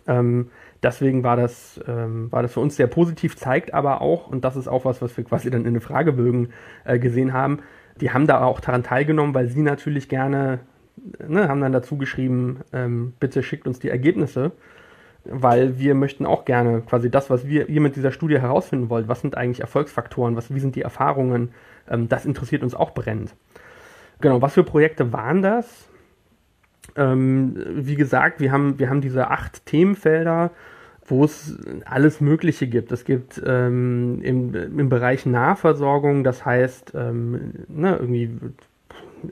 Ähm, 0.06 0.50
deswegen 0.82 1.22
war 1.22 1.36
das, 1.36 1.80
ähm, 1.86 2.30
war 2.32 2.42
das 2.42 2.52
für 2.52 2.60
uns 2.60 2.76
sehr 2.76 2.86
positiv, 2.86 3.36
zeigt 3.36 3.74
aber 3.74 4.00
auch, 4.00 4.28
und 4.28 4.44
das 4.44 4.56
ist 4.56 4.68
auch 4.68 4.84
was, 4.84 5.02
was 5.02 5.16
wir 5.16 5.24
quasi 5.24 5.50
dann 5.50 5.66
in 5.66 5.74
den 5.74 5.80
Fragebögen 5.80 6.52
äh, 6.84 6.98
gesehen 6.98 7.32
haben, 7.32 7.60
die 8.00 8.10
haben 8.10 8.26
da 8.26 8.42
auch 8.42 8.60
daran 8.60 8.82
teilgenommen, 8.82 9.34
weil 9.34 9.48
sie 9.48 9.62
natürlich 9.62 10.08
gerne, 10.08 10.60
ne, 11.26 11.48
haben 11.48 11.60
dann 11.60 11.72
dazu 11.72 11.96
geschrieben, 11.96 12.60
ähm, 12.72 13.14
bitte 13.20 13.42
schickt 13.42 13.66
uns 13.66 13.78
die 13.78 13.88
Ergebnisse, 13.88 14.52
weil 15.24 15.78
wir 15.78 15.94
möchten 15.94 16.26
auch 16.26 16.44
gerne 16.44 16.82
quasi 16.82 17.10
das, 17.10 17.30
was 17.30 17.46
wir 17.46 17.68
ihr 17.68 17.80
mit 17.80 17.96
dieser 17.96 18.12
Studie 18.12 18.38
herausfinden 18.38 18.90
wollt, 18.90 19.08
was 19.08 19.20
sind 19.20 19.36
eigentlich 19.36 19.60
Erfolgsfaktoren, 19.60 20.36
was, 20.36 20.54
wie 20.54 20.60
sind 20.60 20.76
die 20.76 20.82
Erfahrungen, 20.82 21.50
ähm, 21.88 22.08
das 22.08 22.26
interessiert 22.26 22.62
uns 22.62 22.74
auch 22.74 22.92
brennend. 22.92 23.34
Genau, 24.20 24.42
was 24.42 24.54
für 24.54 24.64
Projekte 24.64 25.12
waren 25.12 25.42
das? 25.42 25.88
Ähm, 26.96 27.56
wie 27.74 27.96
gesagt, 27.96 28.40
wir 28.40 28.52
haben, 28.52 28.78
wir 28.78 28.90
haben 28.90 29.00
diese 29.00 29.30
acht 29.30 29.66
Themenfelder 29.66 30.50
wo 31.06 31.24
es 31.24 31.58
alles 31.84 32.20
Mögliche 32.20 32.66
gibt. 32.66 32.92
Es 32.92 33.04
gibt 33.04 33.40
ähm, 33.44 34.20
im, 34.22 34.54
im 34.54 34.88
Bereich 34.88 35.26
Nahversorgung, 35.26 36.24
das 36.24 36.44
heißt 36.44 36.92
ähm, 36.94 37.52
ne, 37.68 37.96
irgendwie 38.00 38.30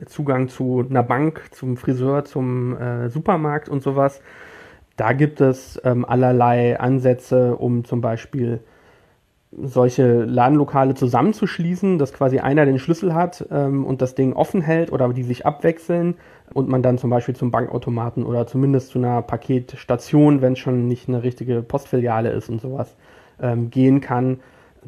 Zugang 0.06 0.48
zu 0.48 0.84
einer 0.88 1.02
Bank, 1.02 1.48
zum 1.52 1.76
Friseur, 1.76 2.24
zum 2.24 2.76
äh, 2.76 3.08
Supermarkt 3.08 3.68
und 3.68 3.82
sowas. 3.82 4.20
Da 4.96 5.12
gibt 5.12 5.40
es 5.40 5.80
ähm, 5.84 6.04
allerlei 6.04 6.78
Ansätze, 6.78 7.56
um 7.56 7.84
zum 7.84 8.00
Beispiel 8.00 8.60
solche 9.60 10.24
Ladenlokale 10.24 10.94
zusammenzuschließen, 10.94 11.98
dass 11.98 12.12
quasi 12.12 12.38
einer 12.38 12.64
den 12.64 12.78
Schlüssel 12.78 13.14
hat 13.14 13.46
ähm, 13.50 13.84
und 13.84 14.00
das 14.00 14.14
Ding 14.14 14.32
offen 14.32 14.62
hält 14.62 14.90
oder 14.92 15.08
die 15.10 15.22
sich 15.22 15.44
abwechseln 15.44 16.14
und 16.54 16.68
man 16.68 16.82
dann 16.82 16.98
zum 16.98 17.10
Beispiel 17.10 17.36
zum 17.36 17.50
Bankautomaten 17.50 18.24
oder 18.24 18.46
zumindest 18.46 18.90
zu 18.90 18.98
einer 18.98 19.20
Paketstation, 19.22 20.40
wenn 20.40 20.54
es 20.54 20.58
schon 20.58 20.88
nicht 20.88 21.08
eine 21.08 21.22
richtige 21.22 21.62
Postfiliale 21.62 22.30
ist 22.30 22.48
und 22.48 22.60
sowas, 22.60 22.94
ähm, 23.40 23.70
gehen 23.70 24.00
kann. 24.00 24.40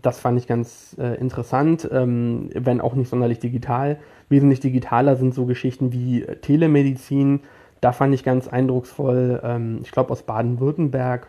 Das 0.03 0.19
fand 0.19 0.39
ich 0.39 0.47
ganz 0.47 0.97
äh, 0.99 1.17
interessant, 1.19 1.89
ähm, 1.93 2.51
wenn 2.55 2.81
auch 2.81 2.95
nicht 2.95 3.09
sonderlich 3.09 3.39
digital. 3.39 3.99
Wesentlich 4.29 4.61
digitaler 4.61 5.17
sind 5.17 5.35
so 5.35 5.47
Geschichten 5.47 5.93
wie 5.93 6.23
Telemedizin. 6.43 7.41
Da 7.81 7.93
fand 7.93 8.15
ich 8.15 8.25
ganz 8.25 8.49
eindrucksvoll, 8.49 9.41
ähm, 9.45 9.81
ich 9.83 9.93
glaube 9.93 10.11
aus 10.11 10.23
Baden-Württemberg, 10.23 11.29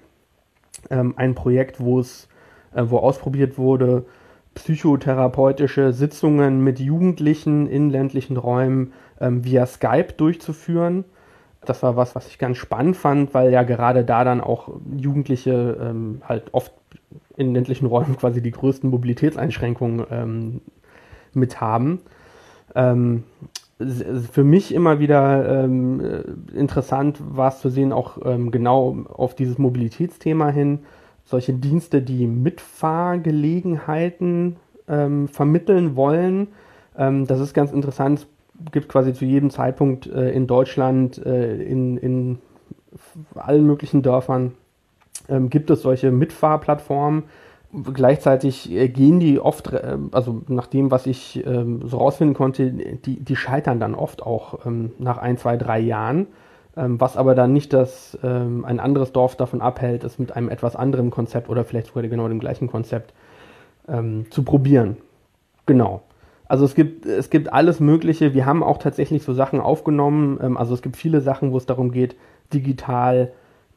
ähm, 0.90 1.14
ein 1.18 1.36
Projekt, 1.36 1.80
wo 1.80 2.00
es 2.00 2.28
äh, 2.76 2.84
wo 2.90 2.98
ausprobiert 2.98 3.58
wurde, 3.58 4.06
psychotherapeutische 4.54 5.94
Sitzungen 5.94 6.64
mit 6.64 6.80
Jugendlichen 6.80 7.68
in 7.68 7.90
ländlichen 7.90 8.38
Räumen 8.38 8.94
ähm, 9.20 9.44
via 9.44 9.66
Skype 9.66 10.14
durchzuführen. 10.18 11.06
Das 11.66 11.82
war 11.84 11.96
was, 11.96 12.16
was 12.16 12.28
ich 12.28 12.38
ganz 12.38 12.58
spannend 12.58 12.96
fand, 12.96 13.34
weil 13.34 13.52
ja 13.52 13.64
gerade 13.64 14.06
da 14.06 14.24
dann 14.24 14.40
auch 14.40 14.70
Jugendliche 14.96 15.78
ähm, 15.82 16.22
halt 16.28 16.54
oft 16.54 16.72
in 17.38 17.54
ländlichen 17.54 17.86
Räumen 17.86 18.18
quasi 18.18 18.42
die 18.42 18.52
größten 18.52 18.90
Mobilitätseinschränkungen 18.90 20.06
ähm, 20.10 20.62
mit 21.34 21.62
haben. 21.62 22.02
Ähm, 22.74 23.24
für 24.32 24.46
mich 24.46 24.74
immer 24.74 25.00
wieder 25.00 25.64
ähm, 25.64 26.02
interessant 26.56 27.20
war 27.28 27.50
es 27.50 27.60
zu 27.60 27.70
sehen, 27.70 27.92
auch 27.92 28.20
ähm, 28.24 28.52
genau 28.52 29.00
auf 29.10 29.36
dieses 29.36 29.58
Mobilitätsthema 29.58 30.50
hin, 30.50 30.80
solche 31.26 31.52
Dienste, 31.54 32.02
die 32.02 32.26
Mitfahrgelegenheiten 32.26 34.56
ähm, 34.88 35.28
vermitteln 35.28 35.98
wollen. 35.98 36.48
Ähm, 36.98 37.28
das 37.28 37.42
ist 37.42 37.54
ganz 37.54 37.74
interessant. 37.74 38.20
Es 38.20 38.28
gibt 38.72 38.88
quasi 38.88 39.14
zu 39.14 39.26
jedem 39.26 39.50
Zeitpunkt 39.50 40.08
äh, 40.08 40.32
in 40.32 40.48
Deutschland, 40.48 41.18
äh, 41.26 41.62
in, 41.62 41.98
in 41.98 42.38
allen 43.34 43.66
möglichen 43.66 44.04
Dörfern, 44.04 44.54
ähm, 45.30 45.50
gibt 45.50 45.70
es 45.70 45.82
solche 45.82 46.12
Mitfahrplattformen. 46.12 47.24
Gleichzeitig 47.94 48.72
äh, 48.72 48.88
gehen 48.88 49.20
die 49.20 49.40
oft, 49.40 49.74
äh, 49.74 49.98
also 50.12 50.42
nach 50.48 50.68
dem, 50.68 50.92
was 50.92 51.08
ich 51.08 51.46
ähm, 51.46 51.82
so 51.88 51.98
rausfinden 51.98 52.36
konnte, 52.36 52.72
die, 52.72 53.20
die 53.20 53.36
scheitern 53.36 53.80
dann 53.80 53.96
oft 53.96 54.24
auch 54.24 54.66
ähm, 54.66 54.92
nach 55.00 55.18
ein, 55.18 55.38
zwei, 55.38 55.58
drei 55.58 55.80
Jahren 55.80 56.28
ähm, 56.78 57.00
was 57.00 57.16
aber 57.16 57.36
dann 57.36 57.54
nicht 57.54 57.74
das, 57.74 58.18
ähm, 58.24 58.66
ein 58.66 58.80
anderes 58.80 59.14
Dorf 59.14 59.36
davon 59.36 59.62
abhält, 59.62 60.04
es 60.04 60.20
mit 60.20 60.36
einem 60.36 60.50
etwas 60.50 60.76
anderen 60.76 61.10
Konzept 61.10 61.50
oder 61.50 61.64
vielleicht 61.64 61.88
sogar 61.88 62.04
genau 62.04 62.28
dem 62.28 62.40
gleichen 62.40 62.68
Konzept 62.68 63.14
ähm, 63.88 64.26
zu 64.30 64.44
probieren. 64.44 64.98
Genau. 65.66 66.02
Also 66.48 66.66
es 66.66 66.76
gibt, 66.76 67.06
es 67.06 67.30
gibt 67.30 67.52
alles 67.52 67.80
Mögliche. 67.80 68.34
Wir 68.34 68.46
haben 68.46 68.62
auch 68.62 68.78
tatsächlich 68.78 69.24
so 69.24 69.34
Sachen 69.34 69.60
aufgenommen. 69.60 70.58
Also 70.58 70.76
es 70.76 70.84
gibt 70.84 70.96
viele 70.96 71.22
Sachen, 71.22 71.52
wo 71.52 71.58
es 71.58 71.66
darum 71.66 71.92
geht, 71.92 72.16
digital 72.54 73.32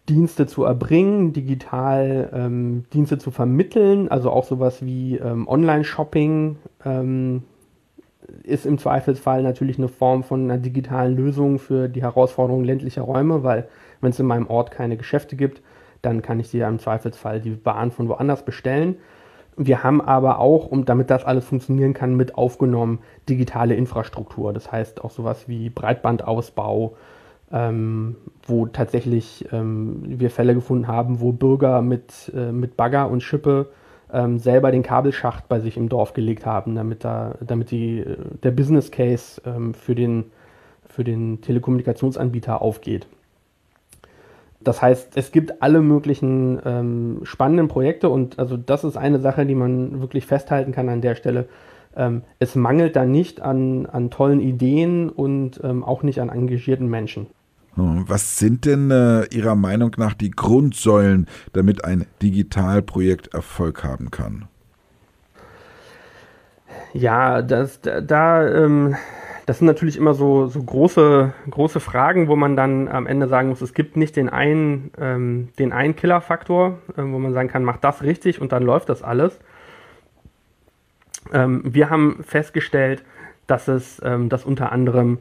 Dienste 0.09 0.47
zu 0.47 0.65
erbringen, 0.65 1.33
digital 1.33 2.31
ähm, 2.33 2.85
Dienste 2.93 3.19
zu 3.19 3.31
vermitteln, 3.31 4.09
also 4.09 4.31
auch 4.31 4.45
sowas 4.45 4.85
wie 4.85 5.17
ähm, 5.17 5.47
Online-Shopping, 5.47 6.57
ähm, 6.85 7.43
ist 8.43 8.67
im 8.67 8.79
Zweifelsfall 8.79 9.43
natürlich 9.43 9.79
eine 9.79 9.88
Form 9.88 10.23
von 10.23 10.45
einer 10.45 10.59
digitalen 10.59 11.17
Lösung 11.17 11.59
für 11.59 11.88
die 11.88 12.03
Herausforderungen 12.03 12.65
ländlicher 12.65 13.03
Räume, 13.03 13.43
weil 13.43 13.69
wenn 14.00 14.11
es 14.11 14.21
in 14.21 14.27
meinem 14.27 14.47
Ort 14.49 14.71
keine 14.71 14.97
Geschäfte 14.97 15.37
gibt, 15.37 15.62
dann 16.03 16.23
kann 16.23 16.41
ich 16.41 16.49
sie 16.49 16.59
ja 16.59 16.69
im 16.69 16.79
Zweifelsfall 16.79 17.41
die 17.41 17.50
Bahn 17.50 17.91
von 17.91 18.09
woanders 18.09 18.45
bestellen. 18.45 18.97
Wir 19.57 19.83
haben 19.83 20.00
aber 20.00 20.38
auch, 20.38 20.67
um 20.67 20.85
damit 20.85 21.11
das 21.11 21.25
alles 21.25 21.45
funktionieren 21.45 21.93
kann, 21.93 22.15
mit 22.15 22.37
aufgenommen 22.37 23.00
digitale 23.29 23.75
Infrastruktur. 23.75 24.53
Das 24.53 24.71
heißt 24.71 25.03
auch 25.03 25.11
sowas 25.11 25.49
wie 25.49 25.69
Breitbandausbau, 25.69 26.97
ähm, 27.52 28.17
wo 28.47 28.67
tatsächlich 28.67 29.47
ähm, 29.52 30.02
wir 30.05 30.31
Fälle 30.31 30.55
gefunden 30.55 30.88
haben, 30.88 31.21
wo 31.21 31.33
Bürger 31.33 31.83
mit, 31.83 32.33
äh, 32.35 32.52
mit 32.52 32.76
Bagger 32.76 33.11
und 33.11 33.23
Schippe 33.23 33.69
ähm, 34.12 34.38
selber 34.38 34.71
den 34.71 34.83
Kabelschacht 34.83 35.49
bei 35.49 35.61
sich 35.61 35.76
im 35.76 35.88
Dorf 35.88 36.14
gelegt 36.14 36.47
haben, 36.47 36.75
damit, 36.75 37.05
da, 37.05 37.35
damit 37.40 37.71
die, 37.71 38.00
äh, 38.00 38.17
der 38.43 38.50
Business 38.50 38.90
Case 38.90 39.40
ähm, 39.45 39.75
für, 39.75 39.95
den, 39.95 40.31
für 40.88 41.05
den 41.05 41.40
Telekommunikationsanbieter 41.40 42.62
aufgeht. 42.62 43.07
Das 44.61 44.83
heißt, 44.83 45.17
es 45.17 45.31
gibt 45.31 45.62
alle 45.62 45.81
möglichen 45.81 46.61
ähm, 46.64 47.21
spannenden 47.23 47.69
Projekte 47.69 48.09
und 48.09 48.38
also 48.38 48.57
das 48.57 48.85
ist 48.85 48.97
eine 48.97 49.21
Sache, 49.21 49.47
die 49.47 49.55
man 49.55 50.00
wirklich 50.00 50.26
festhalten 50.26 50.73
kann 50.73 50.88
an 50.88 51.00
der 51.00 51.14
Stelle. 51.14 51.49
Ähm, 51.97 52.23
es 52.38 52.55
mangelt 52.55 52.97
da 52.97 53.05
nicht 53.05 53.40
an, 53.40 53.87
an 53.87 54.11
tollen 54.11 54.40
Ideen 54.40 55.11
und 55.11 55.61
ähm, 55.62 55.85
auch 55.85 56.02
nicht 56.02 56.21
an 56.21 56.28
engagierten 56.28 56.88
Menschen. 56.88 57.28
Was 57.79 58.39
sind 58.39 58.65
denn 58.65 58.91
äh, 58.91 59.25
Ihrer 59.27 59.55
Meinung 59.55 59.93
nach 59.97 60.15
die 60.15 60.31
Grundsäulen, 60.31 61.27
damit 61.53 61.85
ein 61.85 62.07
Digitalprojekt 62.23 63.35
Erfolg 63.35 63.85
haben 63.85 64.11
kann? 64.11 64.49
Ja, 66.93 67.43
das, 67.43 67.81
da, 67.81 68.49
ähm, 68.49 68.97
das 69.47 69.59
sind 69.59 69.67
natürlich 69.67 69.97
immer 69.97 70.15
so, 70.15 70.47
so 70.47 70.63
große, 70.63 71.33
große 71.51 71.81
Fragen, 71.81 72.29
wo 72.29 72.37
man 72.37 72.57
dann 72.57 72.89
am 72.89 73.07
Ende 73.07 73.29
sagen 73.29 73.49
muss, 73.49 73.61
es 73.61 73.75
gibt 73.75 73.97
nicht 73.97 74.17
den 74.17 74.29
einen, 74.29 74.91
ähm, 74.99 75.49
den 75.59 75.73
einen 75.73 75.97
Killerfaktor, 75.97 76.79
äh, 76.97 77.03
wo 77.03 77.19
man 77.19 77.33
sagen 77.33 77.49
kann, 77.49 77.65
mach 77.65 77.77
das 77.77 78.03
richtig 78.03 78.41
und 78.41 78.53
dann 78.53 78.63
läuft 78.63 78.89
das 78.89 79.03
alles. 79.03 79.39
Ähm, 81.33 81.63
wir 81.65 81.91
haben 81.91 82.23
festgestellt, 82.23 83.05
dass 83.47 83.69
es, 83.69 84.01
ähm, 84.05 84.29
dass 84.29 84.45
unter 84.45 84.73
anderem 84.73 85.19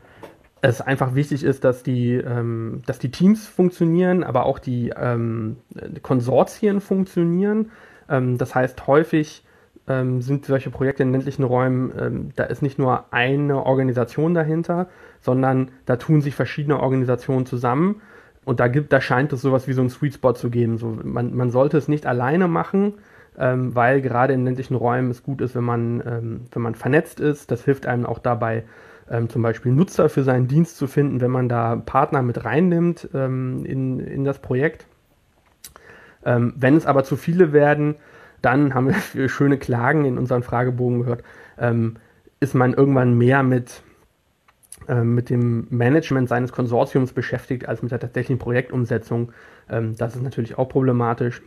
es 0.61 0.81
einfach 0.81 1.15
wichtig 1.15 1.43
ist, 1.43 1.63
dass 1.63 1.83
die, 1.83 2.13
ähm, 2.15 2.81
dass 2.85 2.99
die 2.99 3.11
Teams 3.11 3.47
funktionieren, 3.47 4.23
aber 4.23 4.45
auch 4.45 4.59
die 4.59 4.93
ähm, 4.95 5.57
Konsortien 6.01 6.81
funktionieren. 6.81 7.71
Ähm, 8.09 8.37
das 8.37 8.55
heißt, 8.55 8.87
häufig 8.87 9.43
ähm, 9.87 10.21
sind 10.21 10.45
solche 10.45 10.69
Projekte 10.69 11.03
in 11.03 11.11
ländlichen 11.11 11.43
Räumen, 11.43 11.91
ähm, 11.99 12.29
da 12.35 12.45
ist 12.45 12.61
nicht 12.61 12.79
nur 12.79 13.13
eine 13.13 13.65
Organisation 13.65 14.33
dahinter, 14.33 14.87
sondern 15.21 15.71
da 15.85 15.97
tun 15.97 16.21
sich 16.21 16.35
verschiedene 16.35 16.79
Organisationen 16.79 17.45
zusammen. 17.45 18.01
Und 18.43 18.59
da 18.59 18.67
gibt, 18.67 18.93
da 18.93 19.01
scheint 19.01 19.33
es 19.33 19.41
sowas 19.41 19.67
wie 19.67 19.73
so 19.73 19.81
ein 19.81 19.89
Sweet 19.89 20.15
Spot 20.15 20.33
zu 20.33 20.49
geben. 20.49 20.77
So, 20.77 20.97
man, 21.03 21.35
man 21.35 21.51
sollte 21.51 21.77
es 21.77 21.89
nicht 21.89 22.05
alleine 22.05 22.47
machen, 22.47 22.93
ähm, 23.37 23.75
weil 23.75 24.01
gerade 24.01 24.33
in 24.33 24.45
ländlichen 24.45 24.75
Räumen 24.75 25.11
es 25.11 25.21
gut 25.21 25.41
ist, 25.41 25.53
wenn 25.53 25.65
man, 25.65 26.47
wenn 26.51 26.61
man 26.61 26.75
vernetzt 26.75 27.19
ist. 27.19 27.51
Das 27.51 27.65
hilft 27.65 27.85
einem 27.85 28.05
auch 28.05 28.19
dabei, 28.19 28.63
ähm, 29.09 29.29
zum 29.29 29.41
Beispiel 29.41 29.71
Nutzer 29.71 30.09
für 30.09 30.23
seinen 30.23 30.47
Dienst 30.47 30.77
zu 30.77 30.87
finden, 30.87 31.21
wenn 31.21 31.31
man 31.31 31.49
da 31.49 31.75
Partner 31.77 32.21
mit 32.21 32.43
reinnimmt 32.43 33.09
ähm, 33.13 33.65
in, 33.65 33.99
in 33.99 34.23
das 34.23 34.39
Projekt. 34.39 34.85
Ähm, 36.25 36.53
wenn 36.57 36.75
es 36.75 36.85
aber 36.85 37.03
zu 37.03 37.15
viele 37.15 37.53
werden, 37.53 37.95
dann 38.41 38.73
haben 38.73 38.93
wir 39.13 39.29
schöne 39.29 39.57
Klagen 39.57 40.05
in 40.05 40.17
unseren 40.17 40.43
Fragebogen 40.43 40.99
gehört, 40.99 41.23
ähm, 41.57 41.95
ist 42.39 42.53
man 42.53 42.73
irgendwann 42.73 43.17
mehr 43.17 43.43
mit, 43.43 43.81
ähm, 44.87 45.15
mit 45.15 45.29
dem 45.29 45.67
Management 45.69 46.29
seines 46.29 46.51
Konsortiums 46.51 47.13
beschäftigt 47.13 47.67
als 47.67 47.81
mit 47.81 47.91
der 47.91 47.99
tatsächlichen 47.99 48.39
Projektumsetzung. 48.39 49.31
Ähm, 49.69 49.95
das 49.95 50.15
ist 50.15 50.21
natürlich 50.21 50.57
auch 50.57 50.69
problematisch. 50.69 51.41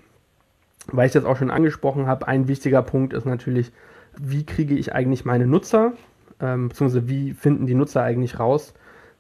Weil 0.87 1.07
ich 1.07 1.13
das 1.13 1.27
auch 1.27 1.37
schon 1.37 1.51
angesprochen 1.51 2.07
habe, 2.07 2.27
ein 2.27 2.49
wichtiger 2.49 2.83
Punkt 2.83 3.13
ist 3.13 3.27
natürlich, 3.27 3.71
wie 4.19 4.45
kriege 4.45 4.75
ich 4.75 4.95
eigentlich 4.95 5.25
meine 5.25 5.47
Nutzer 5.47 5.93
ähm, 6.41 6.69
beziehungsweise 6.69 7.09
wie 7.09 7.33
finden 7.35 7.67
die 7.67 7.75
Nutzer 7.75 8.03
eigentlich 8.03 8.39
raus, 8.39 8.75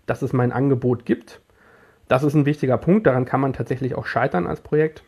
dass 0.07 0.23
es 0.23 0.33
mein 0.33 0.53
Angebot 0.53 1.05
gibt. 1.05 1.41
Das 2.09 2.23
ist 2.23 2.35
ein 2.35 2.47
wichtiger 2.47 2.79
Punkt, 2.79 3.07
daran 3.07 3.25
kann 3.25 3.41
man 3.41 3.53
tatsächlich 3.53 3.95
auch 3.95 4.07
scheitern 4.07 4.47
als 4.47 4.61
Projekt. 4.61 5.03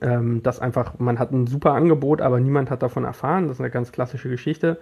Ähm, 0.00 0.42
dass 0.42 0.58
einfach, 0.58 0.98
man 0.98 1.18
hat 1.20 1.30
ein 1.30 1.46
super 1.46 1.72
Angebot, 1.72 2.20
aber 2.20 2.40
niemand 2.40 2.70
hat 2.70 2.82
davon 2.82 3.04
erfahren. 3.04 3.46
Das 3.46 3.58
ist 3.58 3.60
eine 3.60 3.70
ganz 3.70 3.92
klassische 3.92 4.28
Geschichte. 4.28 4.78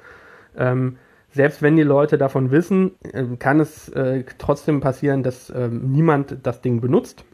Ähm, 0.56 0.96
selbst 1.30 1.62
wenn 1.62 1.76
die 1.76 1.82
Leute 1.82 2.16
davon 2.16 2.50
wissen, 2.50 2.92
äh, 3.12 3.24
kann 3.38 3.60
es 3.60 3.88
äh, 3.90 4.24
trotzdem 4.38 4.80
passieren, 4.80 5.22
dass 5.22 5.50
äh, 5.50 5.68
niemand 5.68 6.38
das 6.42 6.62
Ding 6.62 6.80
benutzt, 6.80 7.24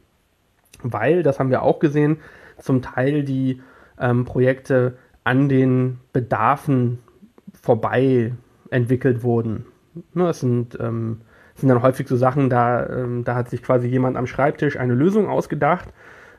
weil, 0.82 1.22
das 1.22 1.38
haben 1.38 1.50
wir 1.50 1.62
auch 1.62 1.78
gesehen, 1.78 2.18
zum 2.58 2.82
Teil 2.82 3.22
die 3.22 3.62
ähm, 4.00 4.24
Projekte 4.24 4.96
an 5.22 5.48
den 5.48 6.00
Bedarfen 6.12 6.98
vorbei 7.52 8.32
entwickelt 8.70 9.22
wurden. 9.22 9.66
Ne, 10.14 10.28
es 10.28 10.40
sind, 10.40 10.78
ähm, 10.80 11.22
sind 11.54 11.68
dann 11.68 11.82
häufig 11.82 12.08
so 12.08 12.16
Sachen, 12.16 12.48
da, 12.48 12.86
ähm, 12.86 13.24
da 13.24 13.34
hat 13.34 13.50
sich 13.50 13.62
quasi 13.62 13.88
jemand 13.88 14.16
am 14.16 14.26
Schreibtisch 14.26 14.78
eine 14.78 14.94
Lösung 14.94 15.28
ausgedacht 15.28 15.88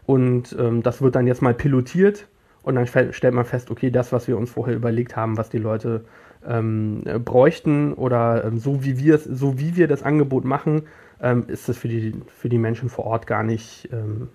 und 0.06 0.56
ähm, 0.58 0.84
das 0.84 1.02
wird 1.02 1.16
dann 1.16 1.28
jetzt 1.28 1.42
mal 1.42 1.54
pilotiert 1.54 2.28
und 2.64 2.76
dann 2.76 2.88
stellt 2.88 3.34
man 3.34 3.46
fest, 3.46 3.72
okay, 3.72 3.92
das, 3.92 4.12
was 4.12 4.28
wir 4.28 4.38
uns 4.38 4.52
vorher 4.52 4.76
überlegt 4.76 5.16
haben, 5.16 5.38
was 5.38 5.50
die 5.50 5.58
Leute 5.58 6.06
ähm, 6.48 7.04
bräuchten 7.24 7.94
oder 7.94 8.46
ähm, 8.46 8.58
so 8.58 8.84
wie 8.84 8.98
wir 8.98 9.18
so 9.18 9.60
wie 9.60 9.76
wir 9.76 9.88
das 9.88 10.04
Angebot 10.04 10.46
machen, 10.46 10.84
ähm, 11.22 11.46
ist 11.48 11.70
es 11.70 11.78
für 11.78 11.88
die, 11.88 12.14
für 12.28 12.50
die 12.50 12.58
Menschen 12.58 12.90
vor 12.90 13.06
Ort 13.06 13.28
gar 13.28 13.44
nicht, 13.44 13.90
ähm, 13.92 14.30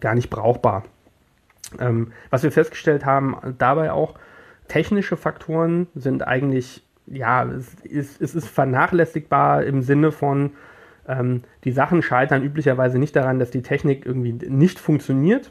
gar 0.00 0.14
nicht 0.14 0.30
brauchbar. 0.30 0.84
Ähm, 1.78 2.12
was 2.30 2.42
wir 2.42 2.52
festgestellt 2.52 3.04
haben, 3.04 3.36
dabei 3.58 3.92
auch, 3.92 4.14
technische 4.68 5.16
Faktoren 5.16 5.88
sind 5.94 6.26
eigentlich, 6.26 6.85
ja, 7.06 7.44
es 7.44 7.74
ist, 7.84 8.20
es 8.20 8.34
ist 8.34 8.48
vernachlässigbar 8.48 9.64
im 9.64 9.82
Sinne 9.82 10.12
von, 10.12 10.52
ähm, 11.08 11.42
die 11.64 11.72
Sachen 11.72 12.02
scheitern 12.02 12.42
üblicherweise 12.42 12.98
nicht 12.98 13.14
daran, 13.14 13.38
dass 13.38 13.50
die 13.50 13.62
Technik 13.62 14.06
irgendwie 14.06 14.32
nicht 14.32 14.78
funktioniert, 14.78 15.50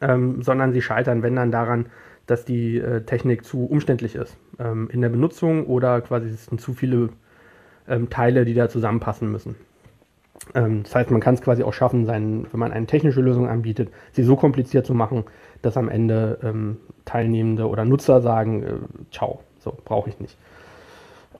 ähm, 0.00 0.42
sondern 0.42 0.72
sie 0.72 0.82
scheitern, 0.82 1.22
wenn 1.22 1.36
dann 1.36 1.50
daran, 1.50 1.86
dass 2.26 2.44
die 2.44 2.78
äh, 2.78 3.02
Technik 3.02 3.44
zu 3.44 3.66
umständlich 3.66 4.14
ist 4.14 4.36
ähm, 4.58 4.88
in 4.90 5.00
der 5.00 5.08
Benutzung 5.08 5.66
oder 5.66 6.00
quasi 6.00 6.28
es 6.28 6.46
sind 6.46 6.60
zu 6.60 6.72
viele 6.72 7.10
ähm, 7.86 8.08
Teile, 8.08 8.44
die 8.44 8.54
da 8.54 8.68
zusammenpassen 8.68 9.30
müssen. 9.30 9.56
Ähm, 10.54 10.82
das 10.82 10.94
heißt, 10.94 11.10
man 11.10 11.20
kann 11.20 11.34
es 11.34 11.42
quasi 11.42 11.62
auch 11.62 11.72
schaffen, 11.72 12.06
seinen, 12.06 12.46
wenn 12.50 12.60
man 12.60 12.72
eine 12.72 12.86
technische 12.86 13.20
Lösung 13.20 13.48
anbietet, 13.48 13.90
sie 14.12 14.22
so 14.22 14.36
kompliziert 14.36 14.86
zu 14.86 14.94
machen, 14.94 15.24
dass 15.62 15.76
am 15.76 15.88
Ende 15.88 16.38
ähm, 16.42 16.78
Teilnehmende 17.04 17.68
oder 17.68 17.84
Nutzer 17.84 18.20
sagen, 18.20 18.62
äh, 18.62 18.72
ciao, 19.10 19.40
so 19.64 19.74
brauche 19.84 20.10
ich 20.10 20.20
nicht. 20.20 20.36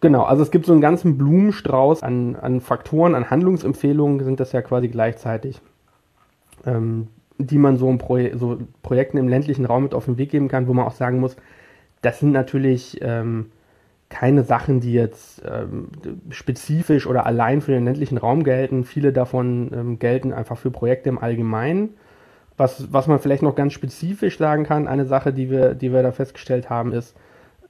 Genau, 0.00 0.25
also 0.25 0.43
es 0.43 0.50
gibt 0.50 0.66
so 0.66 0.73
einen 0.73 0.83
ganzen 0.83 1.16
Blumenstrauß 1.16 2.02
an, 2.02 2.37
an 2.37 2.61
Faktoren, 2.61 3.14
an 3.14 3.31
Handlungsempfehlungen 3.31 4.23
sind 4.25 4.40
das 4.40 4.52
ja 4.52 4.61
quasi 4.61 4.88
gleichzeitig, 4.88 5.61
ähm, 6.66 7.09
die 7.38 7.59
man 7.59 7.78
so, 7.78 7.90
Proje 7.97 8.37
so, 8.37 8.59
Projekten 8.83 9.16
im 9.16 9.28
ländlichen 9.28 9.64
Raum 9.64 9.85
mit 9.85 9.95
auf 9.95 10.04
den 10.04 10.19
Weg 10.19 10.31
geben 10.31 10.49
kann, 10.49 10.66
wo 10.66 10.75
man 10.75 10.87
auch 10.87 10.93
sagen 10.93 11.21
muss, 11.21 11.37
das 12.02 12.21
sind 12.21 12.33
natürlich 12.33 12.99
ähm, 13.00 13.47
keine 14.11 14.45
Sachen, 14.45 14.81
die 14.81 14.93
jetzt 14.93 15.43
ähm, 15.50 15.88
spezifisch 16.31 17.07
oder 17.07 17.26
allein 17.26 17.62
für 17.62 17.73
den 17.73 17.85
ländlichen 17.85 18.19
Raum 18.19 18.45
gelten. 18.45 18.85
Viele 18.85 19.12
davon 19.12 19.71
ähm, 19.75 19.99
gelten 19.99 20.33
einfach 20.33 20.59
für 20.59 20.71
Projekte 20.71 21.09
im 21.09 21.19
Allgemeinen. 21.19 21.95
Was, 22.57 22.93
was 22.93 23.07
man 23.09 23.19
vielleicht 23.19 23.43
noch 23.43 23.57
ganz 23.57 23.73
spezifisch 23.73 24.38
sagen 24.38 24.64
kann, 24.64 24.87
eine 24.87 25.07
Sache, 25.07 25.33
die 25.33 25.50
wir, 25.50 25.75
die 25.75 25.93
wir 25.93 26.02
da 26.02 26.12
festgestellt 26.12 26.71
haben, 26.71 26.93
ist, 26.93 27.16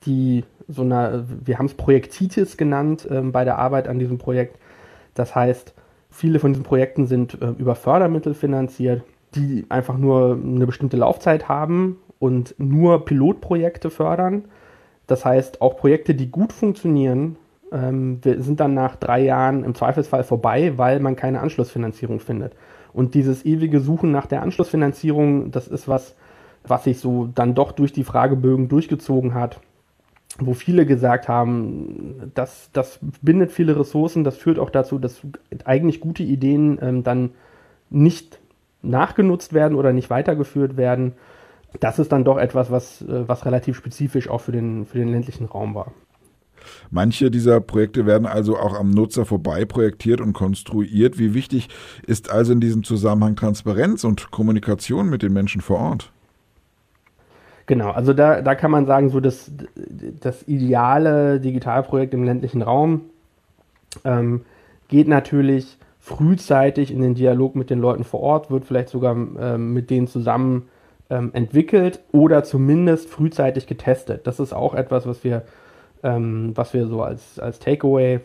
die 0.06 0.44
so 0.68 0.82
eine, 0.82 1.26
wir 1.44 1.58
haben 1.58 1.66
es 1.66 1.74
Projektitis 1.74 2.56
genannt 2.56 3.06
ähm, 3.10 3.32
bei 3.32 3.44
der 3.44 3.58
Arbeit 3.58 3.88
an 3.88 3.98
diesem 3.98 4.18
Projekt. 4.18 4.58
Das 5.14 5.34
heißt, 5.34 5.74
viele 6.10 6.38
von 6.38 6.52
diesen 6.52 6.64
Projekten 6.64 7.06
sind 7.06 7.40
äh, 7.40 7.50
über 7.58 7.74
Fördermittel 7.74 8.34
finanziert, 8.34 9.02
die 9.34 9.66
einfach 9.68 9.98
nur 9.98 10.38
eine 10.42 10.66
bestimmte 10.66 10.96
Laufzeit 10.96 11.48
haben 11.48 11.98
und 12.18 12.54
nur 12.58 13.04
Pilotprojekte 13.04 13.90
fördern. 13.90 14.44
Das 15.06 15.24
heißt, 15.24 15.60
auch 15.60 15.76
Projekte, 15.76 16.14
die 16.14 16.30
gut 16.30 16.52
funktionieren, 16.52 17.36
ähm, 17.72 18.20
sind 18.22 18.60
dann 18.60 18.74
nach 18.74 18.96
drei 18.96 19.22
Jahren 19.22 19.64
im 19.64 19.74
Zweifelsfall 19.74 20.24
vorbei, 20.24 20.78
weil 20.78 21.00
man 21.00 21.16
keine 21.16 21.40
Anschlussfinanzierung 21.40 22.20
findet. 22.20 22.54
Und 22.92 23.14
dieses 23.14 23.44
ewige 23.44 23.80
Suchen 23.80 24.12
nach 24.12 24.26
der 24.26 24.42
Anschlussfinanzierung, 24.42 25.50
das 25.50 25.66
ist 25.66 25.88
was, 25.88 26.14
was 26.62 26.84
sich 26.84 27.00
so 27.00 27.28
dann 27.34 27.54
doch 27.54 27.72
durch 27.72 27.92
die 27.92 28.04
Fragebögen 28.04 28.68
durchgezogen 28.68 29.34
hat, 29.34 29.60
wo 30.38 30.54
viele 30.54 30.86
gesagt 30.86 31.28
haben, 31.28 32.32
das, 32.34 32.70
das 32.72 32.98
bindet 33.22 33.52
viele 33.52 33.78
Ressourcen, 33.78 34.24
das 34.24 34.36
führt 34.36 34.58
auch 34.58 34.70
dazu, 34.70 34.98
dass 34.98 35.20
eigentlich 35.64 36.00
gute 36.00 36.22
Ideen 36.22 36.78
ähm, 36.82 37.02
dann 37.04 37.30
nicht 37.90 38.40
nachgenutzt 38.82 39.52
werden 39.52 39.76
oder 39.76 39.92
nicht 39.92 40.10
weitergeführt 40.10 40.76
werden 40.76 41.14
das 41.80 41.98
ist 41.98 42.12
dann 42.12 42.24
doch 42.24 42.38
etwas, 42.38 42.70
was, 42.70 43.02
äh, 43.02 43.28
was 43.28 43.44
relativ 43.46 43.76
spezifisch 43.76 44.28
auch 44.28 44.40
für 44.40 44.52
den, 44.52 44.86
für 44.86 44.98
den 44.98 45.08
ländlichen 45.08 45.46
Raum 45.46 45.74
war. 45.74 45.92
Manche 46.90 47.30
dieser 47.30 47.60
Projekte 47.60 48.06
werden 48.06 48.26
also 48.26 48.56
auch 48.56 48.78
am 48.78 48.90
Nutzer 48.90 49.26
vorbei 49.26 49.66
projektiert 49.66 50.20
und 50.20 50.32
konstruiert. 50.32 51.18
Wie 51.18 51.34
wichtig 51.34 51.68
ist 52.06 52.30
also 52.30 52.54
in 52.54 52.60
diesem 52.60 52.84
Zusammenhang 52.84 53.36
Transparenz 53.36 54.04
und 54.04 54.30
Kommunikation 54.30 55.10
mit 55.10 55.22
den 55.22 55.32
Menschen 55.34 55.60
vor 55.60 55.78
Ort? 55.78 56.13
Genau, 57.66 57.90
also 57.90 58.12
da, 58.12 58.42
da 58.42 58.54
kann 58.54 58.70
man 58.70 58.86
sagen, 58.86 59.08
so 59.08 59.20
das, 59.20 59.50
das 60.20 60.42
ideale 60.46 61.40
Digitalprojekt 61.40 62.12
im 62.12 62.24
ländlichen 62.24 62.62
Raum 62.62 63.02
ähm, 64.04 64.42
geht 64.88 65.08
natürlich 65.08 65.78
frühzeitig 65.98 66.90
in 66.90 67.00
den 67.00 67.14
Dialog 67.14 67.56
mit 67.56 67.70
den 67.70 67.78
Leuten 67.78 68.04
vor 68.04 68.20
Ort, 68.20 68.50
wird 68.50 68.66
vielleicht 68.66 68.90
sogar 68.90 69.16
ähm, 69.16 69.72
mit 69.72 69.88
denen 69.88 70.06
zusammen 70.06 70.68
ähm, 71.08 71.30
entwickelt 71.32 72.00
oder 72.12 72.44
zumindest 72.44 73.08
frühzeitig 73.08 73.66
getestet. 73.66 74.26
Das 74.26 74.40
ist 74.40 74.52
auch 74.52 74.74
etwas, 74.74 75.06
was 75.06 75.24
wir, 75.24 75.42
ähm, 76.02 76.52
was 76.54 76.74
wir 76.74 76.86
so 76.86 77.02
als, 77.02 77.38
als 77.38 77.58
Takeaway 77.58 78.20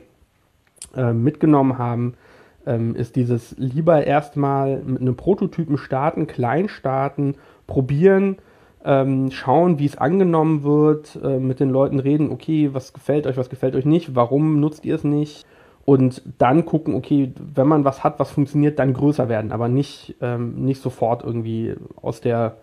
äh, 0.95 1.13
mitgenommen 1.13 1.78
haben, 1.78 2.15
ähm, 2.65 2.95
ist 2.95 3.15
dieses 3.15 3.56
lieber 3.58 4.06
erstmal 4.06 4.82
mit 4.84 4.99
einem 4.99 5.15
Prototypen 5.15 5.78
starten, 5.78 6.28
klein 6.28 6.67
starten, 6.67 7.36
probieren, 7.67 8.38
ähm, 8.86 9.32
schauen, 9.32 9.80
wie 9.80 9.86
es 9.86 9.98
angenommen 9.98 10.63
wird, 10.63 11.20
äh, 11.24 11.39
mit 11.39 11.60
den 11.60 11.70
Leuten 11.70 12.00
reden, 12.00 12.32
okay, 12.32 12.70
was 12.74 12.94
gefällt 12.94 13.28
euch, 13.28 13.38
was 13.38 13.50
gefällt 13.50 13.76
euch 13.76 13.86
nicht, 13.86 14.15
warum 14.15 14.60
nutzt 14.60 14.86
ihr 14.86 14.96
es 14.96 15.04
nicht? 15.04 15.46
Und 15.86 16.22
dann 16.38 16.65
gucken, 16.65 16.94
okay, 16.94 17.34
wenn 17.56 17.68
man 17.68 17.84
was 17.84 18.04
hat, 18.04 18.20
was 18.20 18.32
funktioniert, 18.32 18.80
dann 18.80 18.94
größer 18.94 19.28
werden, 19.28 19.52
aber 19.52 19.68
nicht, 19.68 20.15
ähm, 20.22 20.63
nicht 20.63 20.82
sofort 20.82 21.24
irgendwie 21.24 21.76
aus 22.02 22.22
der, 22.22 22.58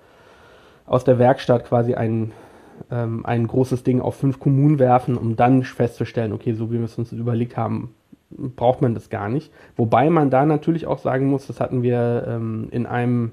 aus 0.86 1.04
der 1.04 1.18
Werkstatt 1.18 1.64
quasi 1.64 1.94
ein, 1.94 2.32
ähm, 2.90 3.26
ein 3.26 3.46
großes 3.46 3.82
Ding 3.82 4.00
auf 4.00 4.16
fünf 4.16 4.38
Kommunen 4.38 4.78
werfen, 4.78 5.16
um 5.16 5.36
dann 5.36 5.64
festzustellen, 5.64 6.32
okay, 6.32 6.52
so 6.52 6.70
wie 6.70 6.78
wir 6.78 6.84
es 6.84 6.98
uns 6.98 7.12
überlegt 7.12 7.56
haben, 7.56 7.94
braucht 8.30 8.82
man 8.82 8.94
das 8.94 9.10
gar 9.10 9.28
nicht. 9.28 9.52
Wobei 9.76 10.10
man 10.10 10.30
da 10.30 10.46
natürlich 10.46 10.86
auch 10.86 10.98
sagen 10.98 11.26
muss, 11.26 11.46
das 11.46 11.60
hatten 11.60 11.82
wir 11.82 12.26
ähm, 12.28 12.68
in 12.70 12.86
einem, 12.86 13.32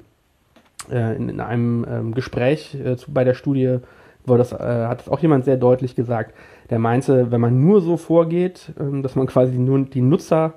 äh, 0.91 1.15
in, 1.15 1.29
in, 1.29 1.39
einem 1.39 1.85
ähm, 1.89 2.13
Gespräch 2.13 2.75
äh, 2.75 2.95
zu, 2.95 3.11
bei 3.11 3.23
der 3.23 3.33
Studie, 3.33 3.79
wo 4.25 4.37
das, 4.37 4.51
äh, 4.51 4.57
hat 4.57 5.01
es 5.01 5.09
auch 5.09 5.19
jemand 5.19 5.45
sehr 5.45 5.57
deutlich 5.57 5.95
gesagt, 5.95 6.33
der 6.69 6.79
meinte, 6.79 7.31
wenn 7.31 7.41
man 7.41 7.61
nur 7.61 7.81
so 7.81 7.97
vorgeht, 7.97 8.71
ähm, 8.79 9.03
dass 9.03 9.15
man 9.15 9.27
quasi 9.27 9.57
nur 9.57 9.79
die 9.85 10.01
Nutzer 10.01 10.55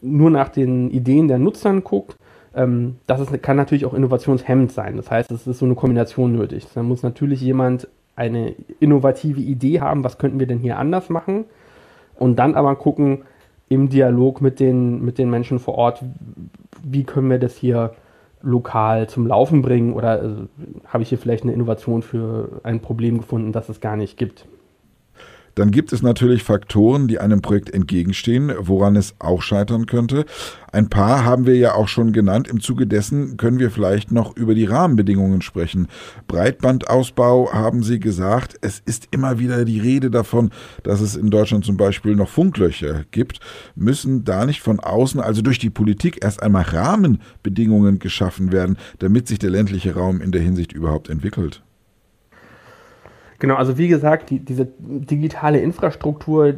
nur 0.00 0.30
nach 0.30 0.48
den 0.48 0.90
Ideen 0.90 1.28
der 1.28 1.38
Nutzern 1.38 1.84
guckt, 1.84 2.16
ähm, 2.54 2.96
das 3.06 3.20
ist, 3.20 3.42
kann 3.42 3.56
natürlich 3.56 3.84
auch 3.84 3.94
innovationshemmend 3.94 4.72
sein. 4.72 4.96
Das 4.96 5.10
heißt, 5.10 5.30
es 5.30 5.46
ist 5.46 5.58
so 5.58 5.66
eine 5.66 5.74
Kombination 5.74 6.32
nötig. 6.32 6.66
Da 6.74 6.82
muss 6.82 7.02
natürlich 7.02 7.40
jemand 7.40 7.88
eine 8.16 8.54
innovative 8.80 9.40
Idee 9.40 9.80
haben, 9.80 10.04
was 10.04 10.18
könnten 10.18 10.38
wir 10.38 10.46
denn 10.46 10.60
hier 10.60 10.78
anders 10.78 11.10
machen 11.10 11.44
und 12.16 12.36
dann 12.36 12.54
aber 12.54 12.76
gucken 12.76 13.22
im 13.68 13.88
Dialog 13.88 14.40
mit 14.40 14.60
den, 14.60 15.04
mit 15.04 15.18
den 15.18 15.30
Menschen 15.30 15.58
vor 15.58 15.74
Ort, 15.74 16.04
wie 16.82 17.04
können 17.04 17.30
wir 17.30 17.38
das 17.38 17.56
hier 17.56 17.94
lokal 18.44 19.08
zum 19.08 19.26
Laufen 19.26 19.62
bringen 19.62 19.92
oder 19.92 20.22
äh, 20.22 20.28
habe 20.86 21.02
ich 21.02 21.08
hier 21.08 21.18
vielleicht 21.18 21.44
eine 21.44 21.52
Innovation 21.52 22.02
für 22.02 22.60
ein 22.62 22.80
Problem 22.80 23.18
gefunden, 23.18 23.52
das 23.52 23.68
es 23.68 23.80
gar 23.80 23.96
nicht 23.96 24.16
gibt. 24.16 24.46
Dann 25.54 25.70
gibt 25.70 25.92
es 25.92 26.02
natürlich 26.02 26.42
Faktoren, 26.42 27.08
die 27.08 27.18
einem 27.18 27.42
Projekt 27.42 27.70
entgegenstehen, 27.70 28.52
woran 28.58 28.96
es 28.96 29.14
auch 29.18 29.42
scheitern 29.42 29.86
könnte. 29.86 30.24
Ein 30.72 30.88
paar 30.88 31.24
haben 31.24 31.46
wir 31.46 31.56
ja 31.56 31.74
auch 31.74 31.86
schon 31.86 32.12
genannt. 32.12 32.48
Im 32.48 32.60
Zuge 32.60 32.86
dessen 32.86 33.36
können 33.36 33.60
wir 33.60 33.70
vielleicht 33.70 34.10
noch 34.10 34.36
über 34.36 34.54
die 34.54 34.64
Rahmenbedingungen 34.64 35.40
sprechen. 35.40 35.86
Breitbandausbau 36.26 37.52
haben 37.52 37.82
Sie 37.82 38.00
gesagt. 38.00 38.56
Es 38.60 38.80
ist 38.84 39.08
immer 39.12 39.38
wieder 39.38 39.64
die 39.64 39.78
Rede 39.80 40.10
davon, 40.10 40.50
dass 40.82 41.00
es 41.00 41.14
in 41.14 41.30
Deutschland 41.30 41.64
zum 41.64 41.76
Beispiel 41.76 42.16
noch 42.16 42.28
Funklöcher 42.28 43.04
gibt. 43.12 43.38
Müssen 43.76 44.24
da 44.24 44.46
nicht 44.46 44.62
von 44.62 44.80
außen, 44.80 45.20
also 45.20 45.42
durch 45.42 45.58
die 45.58 45.70
Politik, 45.70 46.18
erst 46.22 46.42
einmal 46.42 46.64
Rahmenbedingungen 46.64 48.00
geschaffen 48.00 48.50
werden, 48.50 48.76
damit 48.98 49.28
sich 49.28 49.38
der 49.38 49.50
ländliche 49.50 49.94
Raum 49.94 50.20
in 50.20 50.32
der 50.32 50.42
Hinsicht 50.42 50.72
überhaupt 50.72 51.08
entwickelt? 51.08 51.62
Genau, 53.38 53.56
also 53.56 53.78
wie 53.78 53.88
gesagt, 53.88 54.30
die, 54.30 54.38
diese 54.38 54.68
digitale 54.78 55.60
Infrastruktur, 55.60 56.54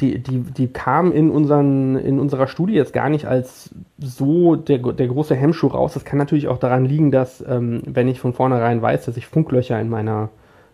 die, 0.00 0.18
die, 0.18 0.40
die 0.40 0.68
kam 0.68 1.12
in, 1.12 1.30
unseren, 1.30 1.96
in 1.96 2.18
unserer 2.18 2.46
Studie 2.46 2.74
jetzt 2.74 2.92
gar 2.92 3.08
nicht 3.08 3.26
als 3.26 3.70
so 3.98 4.56
der, 4.56 4.78
der 4.78 5.08
große 5.08 5.34
Hemmschuh 5.34 5.68
raus. 5.68 5.94
Das 5.94 6.04
kann 6.04 6.18
natürlich 6.18 6.48
auch 6.48 6.58
daran 6.58 6.84
liegen, 6.84 7.10
dass, 7.10 7.44
ähm, 7.46 7.82
wenn 7.86 8.08
ich 8.08 8.20
von 8.20 8.32
vornherein 8.32 8.82
weiß, 8.82 9.06
dass 9.06 9.16
ich 9.16 9.26
Funklöcher 9.26 9.80
in, 9.80 9.88
meiner, 9.88 10.28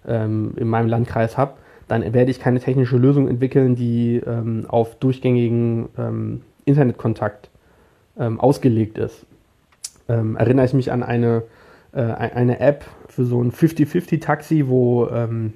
ähm, 0.07 0.55
in 0.57 0.69
meinem 0.69 0.89
Landkreis 0.89 1.39
habe, 1.39 1.55
dann 1.89 2.13
werde 2.13 2.31
ich 2.31 2.41
keine 2.41 2.61
technische 2.61 2.97
Lösung 2.97 3.29
entwickeln, 3.29 3.77
die 3.77 4.23
ähm, 4.27 4.67
auf 4.69 4.97
durchgängigen 4.97 5.89
ähm, 5.99 6.43
Internetkontakt 6.65 7.51
ähm, 8.19 8.41
ausgelegt 8.41 8.99
ist. 8.99 9.27
Ähm, 10.09 10.37
erinnere 10.37 10.67
ich 10.67 10.75
mich 10.75 10.91
an 10.91 11.03
eine 11.03 11.43
äh, 11.93 12.01
eine 12.01 12.59
App 12.61 12.85
für 13.15 13.25
so 13.27 13.43
ein 13.43 13.53
50-50-Taxi, 13.53 14.69
wo, 14.69 15.07
ähm, 15.09 15.53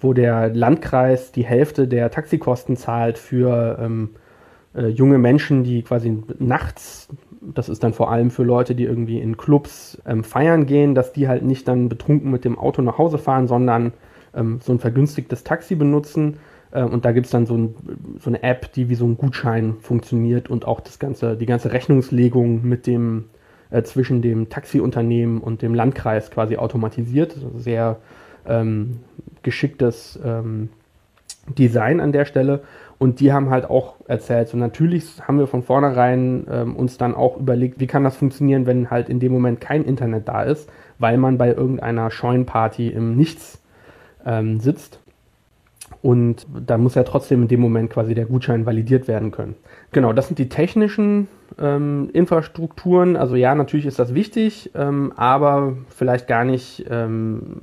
wo 0.00 0.12
der 0.12 0.54
Landkreis 0.54 1.32
die 1.32 1.44
Hälfte 1.44 1.88
der 1.88 2.10
Taxikosten 2.10 2.76
zahlt 2.76 3.16
für 3.16 3.78
ähm, 3.80 4.10
äh, 4.74 4.88
junge 4.88 5.16
Menschen, 5.16 5.64
die 5.64 5.82
quasi 5.82 6.22
nachts, 6.38 7.08
das 7.40 7.70
ist 7.70 7.82
dann 7.82 7.94
vor 7.94 8.10
allem 8.10 8.30
für 8.30 8.42
Leute, 8.42 8.74
die 8.74 8.84
irgendwie 8.84 9.18
in 9.18 9.38
Clubs 9.38 10.00
ähm, 10.06 10.22
feiern 10.22 10.66
gehen, 10.66 10.94
dass 10.94 11.14
die 11.14 11.26
halt 11.26 11.42
nicht 11.42 11.66
dann 11.66 11.88
betrunken 11.88 12.30
mit 12.30 12.44
dem 12.44 12.58
Auto 12.58 12.82
nach 12.82 12.98
Hause 12.98 13.16
fahren, 13.16 13.48
sondern 13.48 13.94
ähm, 14.34 14.60
so 14.62 14.72
ein 14.72 14.78
vergünstigtes 14.78 15.42
Taxi 15.42 15.74
benutzen. 15.74 16.36
Äh, 16.70 16.82
und 16.82 17.06
da 17.06 17.12
gibt 17.12 17.26
es 17.26 17.32
dann 17.32 17.46
so, 17.46 17.56
ein, 17.56 17.74
so, 18.18 18.28
eine 18.28 18.42
App, 18.42 18.74
die 18.74 18.90
wie 18.90 18.94
so 18.94 19.06
ein 19.06 19.16
Gutschein 19.16 19.76
funktioniert 19.80 20.50
und 20.50 20.66
auch 20.66 20.80
das 20.80 20.98
ganze, 20.98 21.34
die 21.34 21.46
ganze 21.46 21.72
Rechnungslegung 21.72 22.62
mit 22.62 22.86
dem 22.86 23.24
äh, 23.70 23.82
zwischen 23.82 24.22
dem 24.22 24.48
Taxiunternehmen 24.48 25.40
und 25.40 25.62
dem 25.62 25.74
Landkreis 25.74 26.30
quasi 26.30 26.56
automatisiert. 26.56 27.36
Sehr 27.56 27.96
ähm, 28.46 29.00
geschicktes 29.42 30.18
ähm, 30.24 30.70
Design 31.58 32.00
an 32.00 32.12
der 32.12 32.24
Stelle. 32.24 32.60
Und 32.98 33.20
die 33.20 33.32
haben 33.32 33.48
halt 33.48 33.68
auch 33.68 33.94
erzählt, 34.08 34.48
so 34.48 34.58
natürlich 34.58 35.26
haben 35.26 35.38
wir 35.38 35.46
von 35.46 35.62
vornherein 35.62 36.46
ähm, 36.50 36.76
uns 36.76 36.98
dann 36.98 37.14
auch 37.14 37.38
überlegt, 37.38 37.80
wie 37.80 37.86
kann 37.86 38.04
das 38.04 38.16
funktionieren, 38.16 38.66
wenn 38.66 38.90
halt 38.90 39.08
in 39.08 39.20
dem 39.20 39.32
Moment 39.32 39.60
kein 39.60 39.84
Internet 39.84 40.28
da 40.28 40.42
ist, 40.42 40.68
weil 40.98 41.16
man 41.16 41.38
bei 41.38 41.48
irgendeiner 41.48 42.10
Scheunenparty 42.10 42.88
im 42.88 43.16
Nichts 43.16 43.62
ähm, 44.26 44.60
sitzt. 44.60 44.99
Und 46.02 46.46
da 46.66 46.78
muss 46.78 46.94
ja 46.94 47.02
trotzdem 47.02 47.42
in 47.42 47.48
dem 47.48 47.60
Moment 47.60 47.90
quasi 47.90 48.14
der 48.14 48.24
Gutschein 48.24 48.64
validiert 48.64 49.06
werden 49.06 49.30
können. 49.32 49.54
Genau, 49.92 50.14
das 50.14 50.28
sind 50.28 50.38
die 50.38 50.48
technischen 50.48 51.28
ähm, 51.58 52.08
Infrastrukturen. 52.14 53.16
Also 53.16 53.36
ja, 53.36 53.54
natürlich 53.54 53.84
ist 53.84 53.98
das 53.98 54.14
wichtig, 54.14 54.70
ähm, 54.74 55.12
aber 55.16 55.76
vielleicht 55.94 56.26
gar 56.26 56.44
nicht, 56.44 56.86
ähm, 56.88 57.58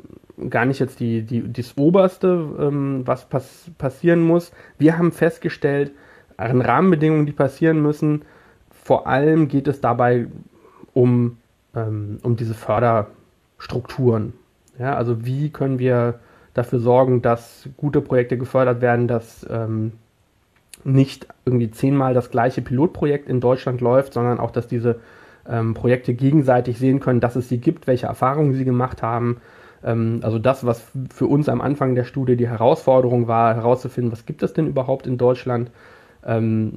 gar 0.50 0.66
nicht 0.66 0.80
jetzt 0.80 1.00
die, 1.00 1.24
die, 1.24 1.52
das 1.52 1.78
Oberste, 1.78 2.28
ähm, 2.60 3.02
was 3.06 3.26
pass 3.26 3.72
passieren 3.80 4.22
muss. 4.22 4.52
Wir 4.78 5.00
haben 5.00 5.12
festgestellt, 5.12 5.92
an 6.38 6.62
Rahmenbedingungen, 6.62 7.26
die 7.26 7.32
passieren 7.32 7.82
müssen, 7.82 8.22
vor 8.70 9.08
allem 9.08 9.48
geht 9.48 9.68
es 9.68 9.82
dabei 9.82 10.28
um, 10.94 11.38
ähm, 11.76 12.20
um 12.22 12.36
diese 12.36 12.54
Förderstrukturen. 12.54 14.34
Ja, 14.78 14.96
also 14.96 15.26
wie 15.26 15.50
können 15.50 15.80
wir 15.80 16.20
dafür 16.58 16.80
sorgen, 16.80 17.22
dass 17.22 17.70
gute 17.78 18.02
Projekte 18.02 18.38
gefördert 18.38 18.82
werden, 18.82 19.08
dass 19.08 19.46
ähm, 19.50 19.94
nicht 20.84 21.28
irgendwie 21.46 21.72
zehnmal 21.72 22.14
das 22.14 22.32
gleiche 22.32 22.62
Pilotprojekt 22.62 23.30
in 23.30 23.40
Deutschland 23.40 23.82
läuft, 23.82 24.14
sondern 24.14 24.40
auch, 24.40 24.52
dass 24.52 24.68
diese 24.68 25.00
ähm, 25.48 25.74
Projekte 25.74 26.14
gegenseitig 26.14 26.78
sehen 26.78 27.00
können, 27.00 27.20
dass 27.20 27.36
es 27.36 27.50
sie 27.50 27.60
gibt, 27.60 27.88
welche 27.88 28.08
Erfahrungen 28.08 28.54
sie 28.54 28.66
gemacht 28.66 29.02
haben. 29.02 29.38
Ähm, 29.84 30.20
also 30.24 30.40
das, 30.40 30.66
was 30.66 30.84
für 31.14 31.28
uns 31.28 31.50
am 31.50 31.62
Anfang 31.62 31.96
der 31.96 32.04
Studie 32.04 32.36
die 32.36 32.48
Herausforderung 32.48 33.28
war, 33.28 33.56
herauszufinden, 33.56 34.12
was 34.12 34.26
gibt 34.26 34.44
es 34.44 34.54
denn 34.54 34.68
überhaupt 34.68 35.08
in 35.08 35.18
Deutschland. 35.18 35.72
Ähm, 36.26 36.74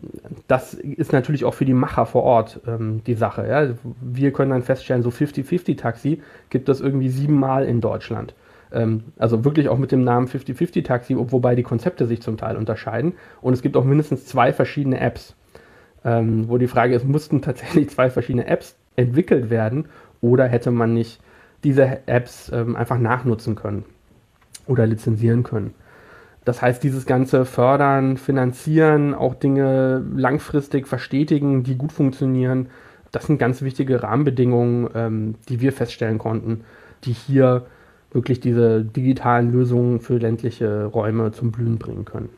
das 0.47 0.75
ist 0.75 1.13
natürlich 1.13 1.45
auch 1.45 1.55
für 1.55 1.65
die 1.65 1.75
Macher 1.75 2.07
vor 2.07 2.23
Ort 2.23 2.61
ähm, 2.67 3.03
die 3.07 3.15
Sache. 3.15 3.47
Ja? 3.49 3.75
Wir 4.01 4.33
können 4.33 4.51
dann 4.51 4.63
feststellen, 4.63 5.03
so 5.03 5.11
50-50-Taxi 5.11 6.23
gibt 6.51 6.69
es 6.69 6.81
irgendwie 6.81 7.09
siebenmal 7.09 7.65
in 7.65 7.81
Deutschland. 7.81 8.35
Ähm, 8.73 9.05
also 9.19 9.45
wirklich 9.45 9.69
auch 9.69 9.79
mit 9.79 9.93
dem 9.93 10.05
Namen 10.05 10.29
50-50 10.29 10.85
Taxi, 10.85 11.17
wobei 11.17 11.55
die 11.55 11.63
Konzepte 11.63 12.07
sich 12.07 12.23
zum 12.23 12.37
Teil 12.37 12.57
unterscheiden. 12.57 13.15
Und 13.41 13.53
es 13.53 13.63
gibt 13.63 13.77
auch 13.77 13.85
mindestens 13.85 14.27
zwei 14.27 14.53
verschiedene 14.53 15.01
Apps, 15.01 15.35
ähm, 16.05 16.49
wo 16.49 16.59
die 16.59 16.69
Frage 16.69 16.95
ist, 16.95 17.07
mussten 17.07 17.43
tatsächlich 17.43 17.91
zwei 17.91 18.11
verschiedene 18.11 18.47
Apps 18.47 18.77
entwickelt 18.97 19.51
werden 19.51 19.87
oder 20.21 20.47
hätte 20.47 20.71
man 20.71 20.95
nicht 20.95 21.21
diese 21.65 22.07
Apps 22.07 22.51
ähm, 22.55 22.77
einfach 22.77 22.99
nachnutzen 22.99 23.55
können 23.55 23.85
oder 24.67 24.87
lizenzieren 24.87 25.43
können. 25.43 25.75
Das 26.45 26.63
heißt, 26.63 26.83
dieses 26.83 27.05
ganze 27.05 27.45
Fördern, 27.45 28.17
Finanzieren, 28.17 29.15
auch 29.15 29.35
Dinge 29.35 30.03
langfristig 30.15 30.89
verstetigen, 30.89 31.65
die 31.65 31.77
gut 31.77 31.93
funktionieren, 31.93 32.69
das 33.13 33.27
sind 33.27 33.39
ganz 33.39 33.61
wichtige 33.61 34.03
Rahmenbedingungen, 34.03 35.37
die 35.49 35.61
wir 35.61 35.73
feststellen 35.73 36.19
konnten, 36.19 36.63
die 37.05 37.13
hier 37.13 37.67
wirklich 38.13 38.41
diese 38.41 38.85
digitalen 38.85 39.53
Lösungen 39.53 40.01
für 40.01 40.19
ländliche 40.19 40.87
Räume 40.87 41.33
zum 41.33 41.53
Blühen 41.53 41.79
bringen 41.79 42.05
können. 42.05 42.31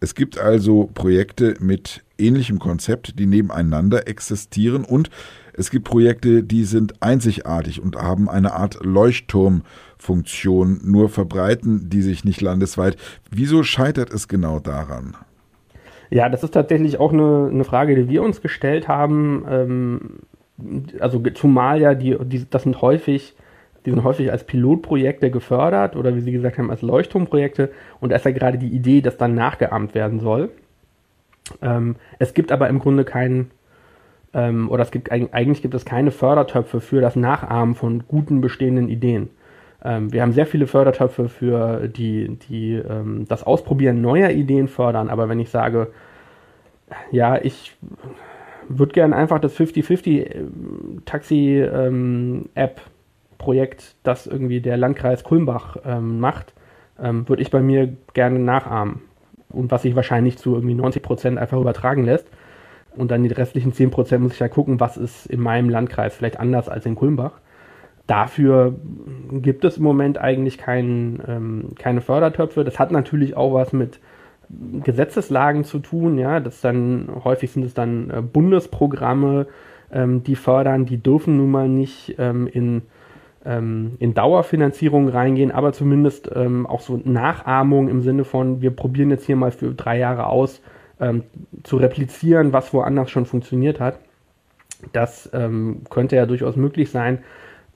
Es 0.00 0.14
gibt 0.14 0.38
also 0.38 0.90
Projekte 0.92 1.54
mit 1.60 2.02
ähnlichem 2.18 2.58
Konzept, 2.58 3.18
die 3.18 3.26
nebeneinander 3.26 4.06
existieren 4.06 4.84
und 4.84 5.10
es 5.58 5.70
gibt 5.70 5.86
Projekte, 5.86 6.42
die 6.42 6.64
sind 6.64 7.02
einzigartig 7.02 7.80
und 7.80 7.96
haben 7.96 8.28
eine 8.28 8.52
Art 8.52 8.84
Leuchtturmfunktion, 8.84 10.80
nur 10.84 11.08
verbreiten 11.08 11.88
die 11.88 12.02
sich 12.02 12.24
nicht 12.24 12.42
landesweit. 12.42 12.96
Wieso 13.30 13.62
scheitert 13.62 14.12
es 14.12 14.28
genau 14.28 14.58
daran? 14.58 15.16
Ja, 16.10 16.28
das 16.28 16.42
ist 16.42 16.52
tatsächlich 16.52 17.00
auch 17.00 17.12
eine, 17.12 17.48
eine 17.50 17.64
Frage, 17.64 17.96
die 17.96 18.08
wir 18.08 18.22
uns 18.22 18.42
gestellt 18.42 18.86
haben. 18.86 19.46
Ähm, 19.48 20.00
also 21.00 21.20
zumal 21.34 21.80
ja 21.80 21.94
die, 21.94 22.16
die 22.22 22.44
das 22.48 22.64
sind 22.64 22.82
häufig 22.82 23.34
die 23.86 23.90
sind 23.90 24.02
häufig 24.02 24.32
als 24.32 24.44
Pilotprojekte 24.44 25.30
gefördert 25.30 25.96
oder 25.96 26.14
wie 26.16 26.20
Sie 26.20 26.32
gesagt 26.32 26.58
haben, 26.58 26.70
als 26.70 26.82
Leuchtturmprojekte. 26.82 27.70
Und 28.00 28.10
da 28.10 28.16
ist 28.16 28.24
ja 28.24 28.32
gerade 28.32 28.58
die 28.58 28.68
Idee, 28.68 29.00
dass 29.00 29.16
dann 29.16 29.34
nachgeahmt 29.34 29.94
werden 29.94 30.18
soll. 30.18 30.50
Ähm, 31.62 31.96
es 32.18 32.34
gibt 32.34 32.50
aber 32.50 32.68
im 32.68 32.80
Grunde 32.80 33.04
keinen, 33.04 33.52
ähm, 34.34 34.68
oder 34.70 34.82
es 34.82 34.90
gibt 34.90 35.12
eigentlich 35.12 35.62
gibt 35.62 35.74
es 35.74 35.84
keine 35.84 36.10
Fördertöpfe 36.10 36.80
für 36.80 37.00
das 37.00 37.14
Nachahmen 37.14 37.76
von 37.76 38.02
guten 38.08 38.40
bestehenden 38.40 38.88
Ideen. 38.88 39.30
Ähm, 39.84 40.12
wir 40.12 40.22
haben 40.22 40.32
sehr 40.32 40.46
viele 40.46 40.66
Fördertöpfe 40.66 41.28
für 41.28 41.86
die, 41.86 42.36
die 42.48 42.74
ähm, 42.74 43.26
das 43.28 43.44
Ausprobieren 43.44 44.00
neuer 44.00 44.30
Ideen 44.30 44.66
fördern, 44.66 45.08
aber 45.08 45.28
wenn 45.28 45.38
ich 45.38 45.50
sage, 45.50 45.88
ja, 47.12 47.38
ich 47.40 47.76
würde 48.68 48.92
gerne 48.92 49.14
einfach 49.14 49.38
das 49.38 49.56
50-50 49.56 50.20
äh, 50.22 50.44
Taxi-App 51.04 51.70
ähm, 51.86 52.48
Projekt, 53.46 53.94
das 54.02 54.26
irgendwie 54.26 54.60
der 54.60 54.76
Landkreis 54.76 55.22
Kulmbach 55.22 55.76
ähm, 55.84 56.18
macht, 56.18 56.52
ähm, 57.00 57.28
würde 57.28 57.42
ich 57.42 57.52
bei 57.52 57.60
mir 57.60 57.96
gerne 58.12 58.40
nachahmen. 58.40 59.02
Und 59.50 59.70
was 59.70 59.82
sich 59.82 59.94
wahrscheinlich 59.94 60.36
zu 60.36 60.56
irgendwie 60.56 60.74
90 60.74 61.00
Prozent 61.00 61.38
einfach 61.38 61.56
übertragen 61.56 62.04
lässt. 62.04 62.26
Und 62.96 63.12
dann 63.12 63.22
die 63.22 63.28
restlichen 63.28 63.72
10 63.72 63.92
Prozent 63.92 64.24
muss 64.24 64.32
ich 64.32 64.40
ja 64.40 64.48
gucken, 64.48 64.80
was 64.80 64.96
ist 64.96 65.26
in 65.26 65.38
meinem 65.38 65.68
Landkreis 65.68 66.16
vielleicht 66.16 66.40
anders 66.40 66.68
als 66.68 66.86
in 66.86 66.96
Kulmbach. 66.96 67.34
Dafür 68.08 68.74
gibt 69.30 69.64
es 69.64 69.76
im 69.76 69.84
Moment 69.84 70.18
eigentlich 70.18 70.58
kein, 70.58 71.22
ähm, 71.28 71.68
keine 71.78 72.00
Fördertöpfe. 72.00 72.64
Das 72.64 72.80
hat 72.80 72.90
natürlich 72.90 73.36
auch 73.36 73.54
was 73.54 73.72
mit 73.72 74.00
Gesetzeslagen 74.82 75.62
zu 75.62 75.78
tun. 75.78 76.18
Ja, 76.18 76.40
das 76.40 76.60
dann 76.60 77.08
häufig 77.22 77.52
sind 77.52 77.64
es 77.64 77.74
dann 77.74 78.10
äh, 78.10 78.22
Bundesprogramme, 78.22 79.46
ähm, 79.92 80.24
die 80.24 80.34
fördern. 80.34 80.84
Die 80.84 81.00
dürfen 81.00 81.36
nun 81.36 81.52
mal 81.52 81.68
nicht 81.68 82.16
ähm, 82.18 82.48
in 82.48 82.82
ähm, 83.46 83.96
in 83.98 84.12
Dauerfinanzierung 84.14 85.08
reingehen, 85.08 85.52
aber 85.52 85.72
zumindest 85.72 86.30
ähm, 86.34 86.66
auch 86.66 86.80
so 86.80 87.00
Nachahmung 87.02 87.88
im 87.88 88.02
Sinne 88.02 88.24
von, 88.24 88.60
wir 88.60 88.70
probieren 88.70 89.10
jetzt 89.10 89.24
hier 89.24 89.36
mal 89.36 89.52
für 89.52 89.72
drei 89.72 89.98
Jahre 89.98 90.26
aus, 90.26 90.60
ähm, 91.00 91.22
zu 91.62 91.76
replizieren, 91.76 92.52
was 92.52 92.74
woanders 92.74 93.10
schon 93.10 93.26
funktioniert 93.26 93.80
hat. 93.80 93.98
Das 94.92 95.30
ähm, 95.32 95.82
könnte 95.88 96.16
ja 96.16 96.26
durchaus 96.26 96.56
möglich 96.56 96.90
sein 96.90 97.18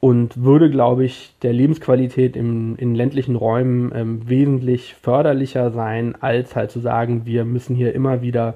und 0.00 0.42
würde, 0.42 0.70
glaube 0.70 1.04
ich, 1.04 1.34
der 1.42 1.52
Lebensqualität 1.52 2.36
im, 2.36 2.76
in 2.76 2.94
ländlichen 2.94 3.36
Räumen 3.36 3.92
ähm, 3.94 4.28
wesentlich 4.28 4.94
förderlicher 4.94 5.70
sein, 5.70 6.14
als 6.20 6.56
halt 6.56 6.70
zu 6.70 6.80
sagen, 6.80 7.26
wir 7.26 7.44
müssen 7.44 7.76
hier 7.76 7.94
immer 7.94 8.22
wieder 8.22 8.54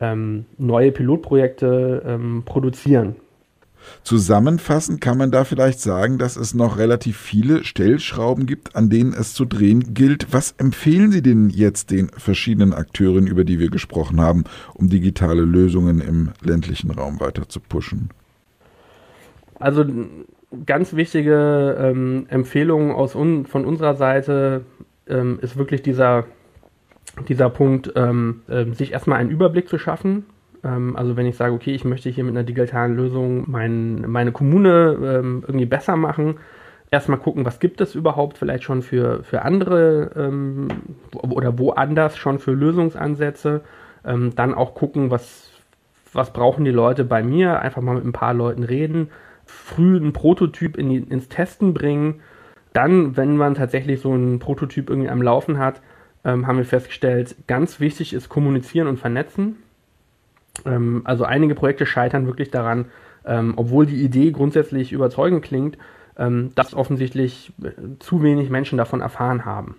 ähm, 0.00 0.46
neue 0.56 0.92
Pilotprojekte 0.92 2.18
produzieren 2.44 3.16
Zusammenfassend 4.02 5.00
kann 5.00 5.18
man 5.18 5.30
da 5.30 5.44
vielleicht 5.44 5.80
sagen, 5.80 6.18
dass 6.18 6.36
es 6.36 6.54
noch 6.54 6.78
relativ 6.78 7.16
viele 7.16 7.64
Stellschrauben 7.64 8.46
gibt, 8.46 8.76
an 8.76 8.90
denen 8.90 9.12
es 9.12 9.34
zu 9.34 9.44
drehen 9.44 9.94
gilt. 9.94 10.32
Was 10.32 10.52
empfehlen 10.52 11.10
Sie 11.10 11.22
denn 11.22 11.50
jetzt 11.50 11.90
den 11.90 12.08
verschiedenen 12.08 12.72
Akteuren, 12.72 13.26
über 13.26 13.44
die 13.44 13.58
wir 13.58 13.70
gesprochen 13.70 14.20
haben, 14.20 14.44
um 14.74 14.88
digitale 14.88 15.42
Lösungen 15.42 16.00
im 16.00 16.30
ländlichen 16.42 16.90
Raum 16.90 17.20
weiter 17.20 17.48
zu 17.48 17.60
pushen? 17.60 18.10
Also 19.58 19.84
ganz 20.64 20.94
wichtige 20.94 21.76
ähm, 21.78 22.26
Empfehlung 22.28 22.92
aus 22.92 23.14
un 23.14 23.46
von 23.46 23.64
unserer 23.64 23.94
Seite 23.94 24.64
ähm, 25.08 25.38
ist 25.42 25.56
wirklich 25.56 25.82
dieser, 25.82 26.24
dieser 27.28 27.50
Punkt, 27.50 27.92
ähm, 27.96 28.42
äh, 28.48 28.66
sich 28.72 28.92
erstmal 28.92 29.18
einen 29.18 29.30
Überblick 29.30 29.68
zu 29.68 29.78
schaffen 29.78 30.24
also 30.62 31.16
wenn 31.16 31.26
ich 31.26 31.36
sage, 31.36 31.54
okay, 31.54 31.74
ich 31.74 31.84
möchte 31.84 32.10
hier 32.10 32.24
mit 32.24 32.36
einer 32.36 32.44
digitalen 32.44 32.96
Lösung 32.96 33.44
mein, 33.48 34.02
meine 34.10 34.32
Kommune 34.32 34.96
ähm, 35.00 35.44
irgendwie 35.46 35.66
besser 35.66 35.96
machen, 35.96 36.36
erstmal 36.90 37.18
gucken, 37.18 37.44
was 37.44 37.60
gibt 37.60 37.80
es 37.80 37.94
überhaupt 37.94 38.38
vielleicht 38.38 38.64
schon 38.64 38.82
für, 38.82 39.22
für 39.22 39.42
andere 39.42 40.10
ähm, 40.16 40.68
oder 41.12 41.58
woanders 41.58 42.16
schon 42.16 42.38
für 42.38 42.52
Lösungsansätze. 42.52 43.62
Ähm, 44.04 44.34
dann 44.34 44.54
auch 44.54 44.74
gucken, 44.74 45.10
was, 45.10 45.50
was 46.12 46.32
brauchen 46.32 46.64
die 46.64 46.70
Leute 46.70 47.04
bei 47.04 47.22
mir, 47.22 47.60
einfach 47.60 47.82
mal 47.82 47.96
mit 47.96 48.04
ein 48.04 48.12
paar 48.12 48.34
Leuten 48.34 48.62
reden, 48.62 49.10
früh 49.44 49.96
einen 49.96 50.12
Prototyp 50.12 50.76
in 50.76 50.88
die, 50.88 50.98
ins 50.98 51.28
Testen 51.28 51.74
bringen. 51.74 52.20
Dann, 52.72 53.16
wenn 53.16 53.36
man 53.36 53.54
tatsächlich 53.54 54.00
so 54.00 54.12
einen 54.12 54.38
Prototyp 54.38 54.88
irgendwie 54.90 55.10
am 55.10 55.22
Laufen 55.22 55.58
hat, 55.58 55.80
ähm, 56.24 56.46
haben 56.46 56.58
wir 56.58 56.64
festgestellt, 56.64 57.36
ganz 57.46 57.80
wichtig 57.80 58.12
ist 58.12 58.28
kommunizieren 58.28 58.88
und 58.88 58.98
vernetzen. 58.98 59.56
Ähm, 60.66 61.02
also 61.04 61.24
einige 61.24 61.54
Projekte 61.54 61.86
scheitern 61.86 62.26
wirklich 62.26 62.50
daran, 62.50 62.86
ähm, 63.24 63.54
obwohl 63.56 63.86
die 63.86 64.02
Idee 64.02 64.30
grundsätzlich 64.30 64.92
überzeugend 64.92 65.44
klingt, 65.44 65.76
ähm, 66.16 66.50
dass 66.54 66.74
offensichtlich 66.74 67.52
äh, 67.62 67.70
zu 68.00 68.22
wenig 68.22 68.50
Menschen 68.50 68.78
davon 68.78 69.00
erfahren 69.00 69.44
haben. 69.44 69.76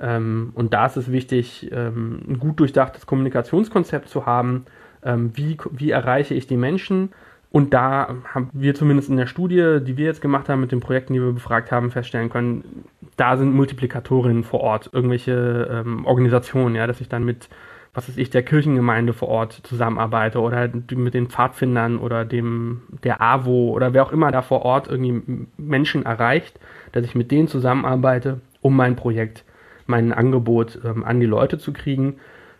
Ähm, 0.00 0.52
und 0.54 0.72
da 0.72 0.86
ist 0.86 0.96
es 0.96 1.10
wichtig, 1.10 1.70
ähm, 1.72 2.20
ein 2.28 2.38
gut 2.38 2.60
durchdachtes 2.60 3.06
Kommunikationskonzept 3.06 4.08
zu 4.08 4.26
haben. 4.26 4.66
Ähm, 5.02 5.32
wie, 5.34 5.56
wie 5.70 5.90
erreiche 5.90 6.34
ich 6.34 6.46
die 6.46 6.56
Menschen? 6.56 7.10
Und 7.50 7.72
da 7.72 8.16
haben 8.34 8.50
wir 8.52 8.74
zumindest 8.74 9.08
in 9.08 9.16
der 9.16 9.26
Studie, 9.26 9.78
die 9.80 9.96
wir 9.96 10.06
jetzt 10.06 10.20
gemacht 10.20 10.48
haben 10.48 10.60
mit 10.60 10.72
den 10.72 10.80
Projekten, 10.80 11.14
die 11.14 11.22
wir 11.22 11.32
befragt 11.32 11.72
haben, 11.72 11.90
feststellen 11.90 12.28
können, 12.28 12.84
da 13.16 13.36
sind 13.36 13.54
Multiplikatorinnen 13.54 14.44
vor 14.44 14.60
Ort, 14.60 14.90
irgendwelche 14.92 15.84
Organisationen, 16.04 16.74
ja, 16.74 16.86
dass 16.86 17.00
ich 17.00 17.08
dann 17.08 17.24
mit, 17.24 17.48
was 17.96 18.10
weiß 18.10 18.18
ich, 18.18 18.28
der 18.28 18.42
Kirchengemeinde 18.42 19.14
vor 19.14 19.28
Ort 19.28 19.62
zusammenarbeite 19.62 20.38
oder 20.40 20.68
mit 20.90 21.14
den 21.14 21.28
Pfadfindern 21.28 21.96
oder 21.96 22.26
dem 22.26 22.82
der 23.02 23.22
AWO 23.22 23.70
oder 23.70 23.94
wer 23.94 24.04
auch 24.04 24.12
immer 24.12 24.30
da 24.30 24.42
vor 24.42 24.66
Ort 24.66 24.86
irgendwie 24.86 25.46
Menschen 25.56 26.04
erreicht, 26.04 26.60
dass 26.92 27.06
ich 27.06 27.14
mit 27.14 27.30
denen 27.30 27.48
zusammenarbeite, 27.48 28.42
um 28.60 28.76
mein 28.76 28.96
Projekt, 28.96 29.44
mein 29.86 30.12
Angebot 30.12 30.78
ähm, 30.84 31.04
an 31.04 31.20
die 31.20 31.26
Leute 31.26 31.56
zu 31.58 31.72
kriegen 31.72 32.16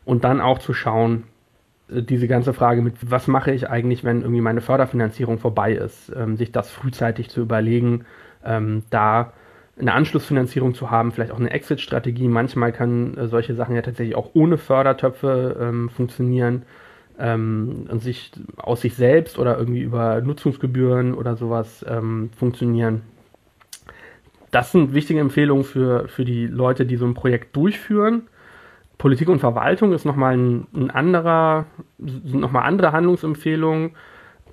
und 0.06 0.24
dann 0.24 0.40
auch 0.40 0.58
zu 0.58 0.72
schauen, 0.72 1.24
äh, 1.90 2.02
diese 2.02 2.28
ganze 2.28 2.54
Frage 2.54 2.80
mit, 2.80 2.94
was 3.02 3.26
mache 3.26 3.52
ich 3.52 3.68
eigentlich, 3.68 4.04
wenn 4.04 4.22
irgendwie 4.22 4.40
meine 4.40 4.62
Förderfinanzierung 4.62 5.38
vorbei 5.38 5.72
ist, 5.72 6.10
ähm, 6.16 6.38
sich 6.38 6.50
das 6.50 6.70
frühzeitig 6.70 7.28
zu 7.28 7.42
überlegen, 7.42 8.06
ähm, 8.42 8.84
da 8.88 9.34
eine 9.78 9.92
Anschlussfinanzierung 9.92 10.74
zu 10.74 10.90
haben, 10.90 11.12
vielleicht 11.12 11.32
auch 11.32 11.38
eine 11.38 11.50
Exit-Strategie. 11.50 12.28
Manchmal 12.28 12.72
kann 12.72 13.16
äh, 13.16 13.28
solche 13.28 13.54
Sachen 13.54 13.74
ja 13.74 13.82
tatsächlich 13.82 14.16
auch 14.16 14.30
ohne 14.34 14.56
Fördertöpfe 14.56 15.56
ähm, 15.60 15.90
funktionieren 15.90 16.62
ähm, 17.18 17.86
und 17.90 18.02
sich 18.02 18.32
aus 18.56 18.80
sich 18.80 18.94
selbst 18.94 19.38
oder 19.38 19.58
irgendwie 19.58 19.82
über 19.82 20.20
Nutzungsgebühren 20.22 21.14
oder 21.14 21.36
sowas 21.36 21.84
ähm, 21.88 22.30
funktionieren. 22.36 23.02
Das 24.50 24.72
sind 24.72 24.94
wichtige 24.94 25.20
Empfehlungen 25.20 25.64
für, 25.64 26.08
für 26.08 26.24
die 26.24 26.46
Leute, 26.46 26.86
die 26.86 26.96
so 26.96 27.04
ein 27.04 27.14
Projekt 27.14 27.54
durchführen. 27.54 28.22
Politik 28.96 29.28
und 29.28 29.40
Verwaltung 29.40 29.92
ist 29.92 30.06
nochmal 30.06 30.38
ein, 30.38 30.66
ein 30.74 30.90
anderer, 30.90 31.66
sind 31.98 32.40
nochmal 32.40 32.62
andere 32.62 32.92
Handlungsempfehlungen. 32.92 33.90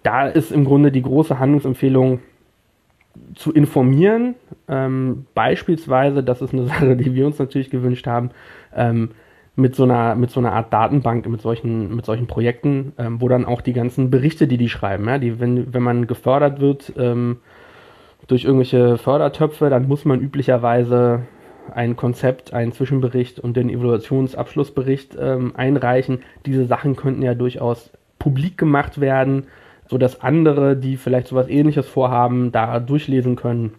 Da 0.01 0.27
ist 0.27 0.51
im 0.51 0.65
Grunde 0.65 0.91
die 0.91 1.01
große 1.01 1.39
Handlungsempfehlung 1.39 2.19
zu 3.35 3.51
informieren. 3.51 4.35
Ähm, 4.67 5.25
beispielsweise, 5.33 6.23
das 6.23 6.41
ist 6.41 6.53
eine 6.53 6.65
Sache, 6.67 6.95
die 6.95 7.13
wir 7.13 7.25
uns 7.25 7.39
natürlich 7.39 7.69
gewünscht 7.69 8.07
haben, 8.07 8.31
ähm, 8.75 9.11
mit 9.55 9.75
so 9.75 9.83
einer 9.83 10.15
mit 10.15 10.31
so 10.31 10.39
einer 10.39 10.53
Art 10.53 10.73
Datenbank 10.73 11.27
mit 11.27 11.41
solchen 11.41 11.95
mit 11.95 12.05
solchen 12.05 12.25
Projekten, 12.25 12.93
ähm, 12.97 13.21
wo 13.21 13.27
dann 13.27 13.45
auch 13.45 13.61
die 13.61 13.73
ganzen 13.73 14.09
Berichte, 14.09 14.47
die 14.47 14.57
die 14.57 14.69
schreiben, 14.69 15.07
ja, 15.07 15.19
die 15.19 15.39
wenn 15.39 15.73
wenn 15.73 15.83
man 15.83 16.07
gefördert 16.07 16.59
wird 16.59 16.93
ähm, 16.97 17.37
durch 18.27 18.45
irgendwelche 18.45 18.97
Fördertöpfe, 18.97 19.69
dann 19.69 19.87
muss 19.87 20.05
man 20.05 20.21
üblicherweise 20.21 21.21
ein 21.71 21.95
Konzept, 21.95 22.53
einen 22.53 22.71
Zwischenbericht 22.71 23.39
und 23.39 23.55
den 23.55 23.69
Evaluationsabschlussbericht 23.69 25.17
ähm, 25.19 25.53
einreichen. 25.55 26.23
Diese 26.45 26.65
Sachen 26.65 26.95
könnten 26.95 27.21
ja 27.21 27.35
durchaus 27.35 27.91
publik 28.19 28.57
gemacht 28.57 28.99
werden, 28.99 29.47
sodass 29.93 30.19
andere, 30.21 30.75
die 30.75 30.97
vielleicht 30.97 31.27
sowas 31.27 31.47
ähnliches 31.47 31.87
vorhaben, 31.87 32.51
da 32.51 32.79
durchlesen 32.79 33.35
können 33.35 33.75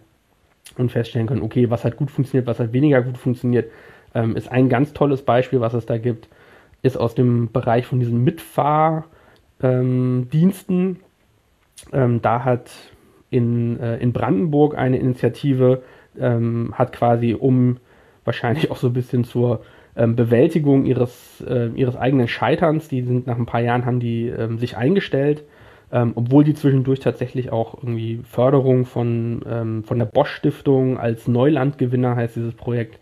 und 0.79 0.93
feststellen 0.93 1.27
können, 1.27 1.43
okay, 1.43 1.71
was 1.71 1.85
hat 1.85 1.97
gut 1.97 2.13
funktioniert, 2.13 2.47
was 2.47 2.61
hat 2.61 2.73
weniger 2.73 3.03
gut 3.03 3.19
funktioniert. 3.19 3.69
Ähm, 4.15 4.37
ist 4.37 4.49
ein 4.49 4.69
ganz 4.69 4.93
tolles 4.93 5.23
Beispiel, 5.23 5.61
was 5.61 5.75
es 5.75 5.87
da 5.87 5.99
gibt, 5.99 6.29
ist 6.83 6.97
aus 6.97 7.17
dem 7.17 7.51
Bereich 7.51 7.87
von 7.87 7.99
diesen 7.99 8.23
Mitfahrdiensten. 8.23 11.01
Ähm, 11.93 12.23
da 12.23 12.45
hat 12.45 12.71
in, 13.31 13.81
äh, 13.81 13.97
in 13.97 14.13
Brandenburg 14.13 14.79
eine 14.79 14.99
Initiative 14.99 15.83
ähm, 16.17 16.75
hat 16.75 16.93
quasi 16.93 17.35
um 17.35 17.79
wahrscheinlich 18.25 18.71
auch 18.71 18.77
so 18.77 18.87
ein 18.87 18.93
bisschen 18.93 19.25
zur 19.25 19.65
ähm, 19.97 20.15
Bewältigung 20.15 20.87
ihres, 20.87 21.43
äh, 21.45 21.71
ihres 21.75 21.97
eigenen 21.97 22.29
Scheiterns, 22.29 22.87
die 22.87 23.03
sind 23.03 23.27
nach 23.27 23.37
ein 23.37 23.47
paar 23.47 23.63
Jahren 23.63 23.85
haben 23.85 23.99
die 23.99 24.29
ähm, 24.29 24.61
sich 24.61 24.77
eingestellt, 24.77 25.43
ähm, 25.95 26.13
obwohl 26.17 26.43
die 26.43 26.55
zwischendurch 26.55 26.99
tatsächlich 26.99 27.53
auch 27.53 27.75
irgendwie 27.77 28.21
Förderung 28.25 28.85
von, 28.85 29.43
ähm, 29.49 29.85
von 29.85 30.01
der 30.01 30.07
Bosch 30.07 30.33
Stiftung 30.33 30.99
als 30.99 31.29
Neulandgewinner 31.29 32.17
heißt 32.17 32.35
dieses 32.35 32.55
Projekt 32.55 32.99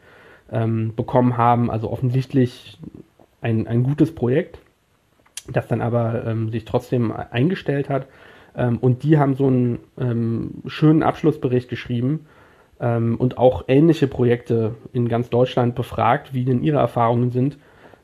ähm, 0.52 0.92
bekommen 0.94 1.38
haben. 1.38 1.70
Also 1.70 1.90
offensichtlich 1.90 2.78
ein, 3.40 3.66
ein 3.66 3.82
gutes 3.82 4.14
Projekt, 4.14 4.58
das 5.50 5.68
dann 5.68 5.80
aber 5.80 6.26
ähm, 6.26 6.50
sich 6.50 6.66
trotzdem 6.66 7.12
eingestellt 7.12 7.88
hat. 7.88 8.08
Ähm, 8.54 8.76
und 8.76 9.04
die 9.04 9.16
haben 9.16 9.36
so 9.36 9.46
einen 9.46 9.78
ähm, 9.98 10.62
schönen 10.66 11.02
Abschlussbericht 11.02 11.68
geschrieben, 11.68 12.26
und 12.78 13.38
auch 13.38 13.66
ähnliche 13.68 14.08
Projekte 14.08 14.74
in 14.92 15.06
ganz 15.06 15.30
Deutschland 15.30 15.76
befragt, 15.76 16.34
wie 16.34 16.44
denn 16.44 16.64
ihre 16.64 16.78
Erfahrungen 16.78 17.30
sind. 17.30 17.56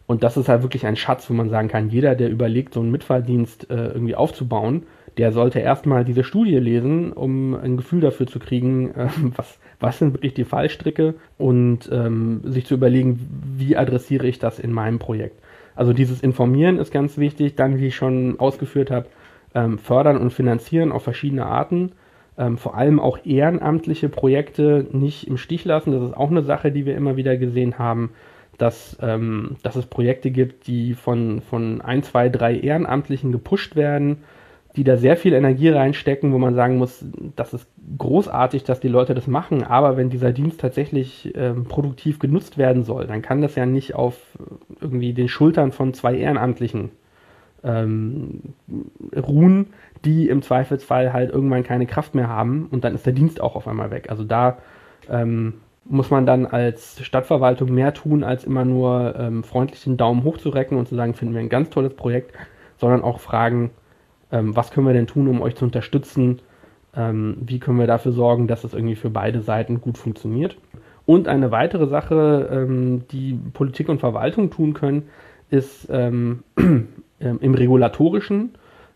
Und 0.08 0.22
das 0.22 0.38
ist 0.38 0.48
halt 0.48 0.62
wirklich 0.62 0.86
ein 0.86 0.96
Schatz, 0.96 1.28
wo 1.28 1.34
man 1.34 1.50
sagen 1.50 1.68
kann, 1.68 1.90
jeder, 1.90 2.14
der 2.14 2.30
überlegt, 2.30 2.72
so 2.72 2.80
einen 2.80 2.90
Mitfahrdienst 2.90 3.70
äh, 3.70 3.88
irgendwie 3.88 4.14
aufzubauen, 4.14 4.84
der 5.18 5.32
sollte 5.32 5.60
erstmal 5.60 6.04
diese 6.04 6.24
Studie 6.24 6.56
lesen, 6.56 7.12
um 7.12 7.54
ein 7.54 7.76
Gefühl 7.76 8.00
dafür 8.00 8.26
zu 8.26 8.38
kriegen, 8.38 8.90
äh, 8.96 9.08
was, 9.36 9.58
was 9.78 9.98
sind 9.98 10.14
wirklich 10.14 10.32
die 10.32 10.46
Fallstricke 10.46 11.14
und 11.36 11.90
ähm, 11.92 12.40
sich 12.44 12.64
zu 12.64 12.74
überlegen, 12.74 13.20
wie 13.56 13.76
adressiere 13.76 14.26
ich 14.26 14.38
das 14.38 14.58
in 14.58 14.72
meinem 14.72 14.98
Projekt. 14.98 15.38
Also 15.76 15.92
dieses 15.92 16.22
Informieren 16.22 16.78
ist 16.78 16.90
ganz 16.90 17.18
wichtig, 17.18 17.54
dann, 17.54 17.78
wie 17.78 17.88
ich 17.88 17.96
schon 17.96 18.40
ausgeführt 18.40 18.90
habe, 18.90 19.06
ähm, 19.54 19.78
fördern 19.78 20.16
und 20.16 20.32
finanzieren 20.32 20.90
auf 20.90 21.04
verschiedene 21.04 21.44
Arten 21.46 21.92
ähm, 22.38 22.56
vor 22.56 22.76
allem 22.76 23.00
auch 23.00 23.18
ehrenamtliche 23.24 24.08
Projekte 24.08 24.86
nicht 24.92 25.26
im 25.26 25.36
Stich 25.36 25.64
lassen. 25.64 25.92
Das 25.92 26.02
ist 26.02 26.16
auch 26.16 26.30
eine 26.30 26.42
Sache, 26.42 26.70
die 26.70 26.86
wir 26.86 26.96
immer 26.96 27.16
wieder 27.16 27.36
gesehen 27.36 27.78
haben, 27.78 28.10
dass, 28.58 28.98
ähm, 29.00 29.56
dass 29.62 29.76
es 29.76 29.86
Projekte 29.86 30.30
gibt, 30.30 30.66
die 30.66 30.94
von, 30.94 31.40
von 31.40 31.80
ein, 31.80 32.02
zwei, 32.02 32.28
drei 32.28 32.56
Ehrenamtlichen 32.56 33.32
gepusht 33.32 33.76
werden, 33.76 34.18
die 34.76 34.84
da 34.84 34.96
sehr 34.96 35.16
viel 35.16 35.32
Energie 35.32 35.70
reinstecken, 35.70 36.32
wo 36.32 36.38
man 36.38 36.54
sagen 36.54 36.76
muss, 36.76 37.04
das 37.36 37.54
ist 37.54 37.66
großartig, 37.96 38.64
dass 38.64 38.80
die 38.80 38.88
Leute 38.88 39.14
das 39.14 39.26
machen, 39.26 39.64
aber 39.64 39.96
wenn 39.96 40.10
dieser 40.10 40.32
Dienst 40.32 40.60
tatsächlich 40.60 41.32
ähm, 41.34 41.64
produktiv 41.64 42.18
genutzt 42.18 42.58
werden 42.58 42.84
soll, 42.84 43.06
dann 43.06 43.22
kann 43.22 43.40
das 43.40 43.54
ja 43.54 43.66
nicht 43.66 43.94
auf 43.94 44.16
irgendwie 44.80 45.14
den 45.14 45.28
Schultern 45.28 45.72
von 45.72 45.94
zwei 45.94 46.16
Ehrenamtlichen 46.16 46.90
ähm, 47.64 48.54
ruhen, 49.16 49.68
die 50.04 50.28
im 50.28 50.42
Zweifelsfall 50.42 51.12
halt 51.12 51.30
irgendwann 51.30 51.64
keine 51.64 51.86
Kraft 51.86 52.14
mehr 52.14 52.28
haben 52.28 52.68
und 52.70 52.84
dann 52.84 52.94
ist 52.94 53.06
der 53.06 53.12
Dienst 53.12 53.40
auch 53.40 53.56
auf 53.56 53.66
einmal 53.66 53.90
weg. 53.90 54.10
Also 54.10 54.22
da 54.22 54.58
ähm, 55.10 55.54
muss 55.88 56.10
man 56.10 56.26
dann 56.26 56.46
als 56.46 57.04
Stadtverwaltung 57.04 57.72
mehr 57.72 57.94
tun, 57.94 58.24
als 58.24 58.44
immer 58.44 58.64
nur 58.64 59.14
ähm, 59.18 59.42
freundlichen 59.42 59.96
Daumen 59.96 60.24
hoch 60.24 60.38
zu 60.38 60.50
recken 60.50 60.76
und 60.76 60.88
zu 60.88 60.94
sagen, 60.94 61.14
finden 61.14 61.34
wir 61.34 61.40
ein 61.40 61.48
ganz 61.48 61.70
tolles 61.70 61.94
Projekt, 61.94 62.34
sondern 62.76 63.02
auch 63.02 63.20
fragen, 63.20 63.70
ähm, 64.30 64.54
was 64.54 64.70
können 64.70 64.86
wir 64.86 64.92
denn 64.92 65.06
tun, 65.06 65.28
um 65.28 65.40
euch 65.40 65.56
zu 65.56 65.64
unterstützen? 65.64 66.40
Ähm, 66.94 67.38
wie 67.40 67.58
können 67.58 67.78
wir 67.78 67.86
dafür 67.86 68.12
sorgen, 68.12 68.46
dass 68.46 68.64
es 68.64 68.74
irgendwie 68.74 68.96
für 68.96 69.10
beide 69.10 69.40
Seiten 69.40 69.80
gut 69.80 69.98
funktioniert? 69.98 70.56
Und 71.06 71.26
eine 71.26 71.50
weitere 71.50 71.86
Sache, 71.86 72.48
ähm, 72.52 73.04
die 73.10 73.38
Politik 73.54 73.88
und 73.88 74.00
Verwaltung 74.00 74.50
tun 74.50 74.74
können, 74.74 75.08
ist 75.48 75.88
ähm, 75.90 76.42
im 77.18 77.54
regulatorischen 77.54 78.50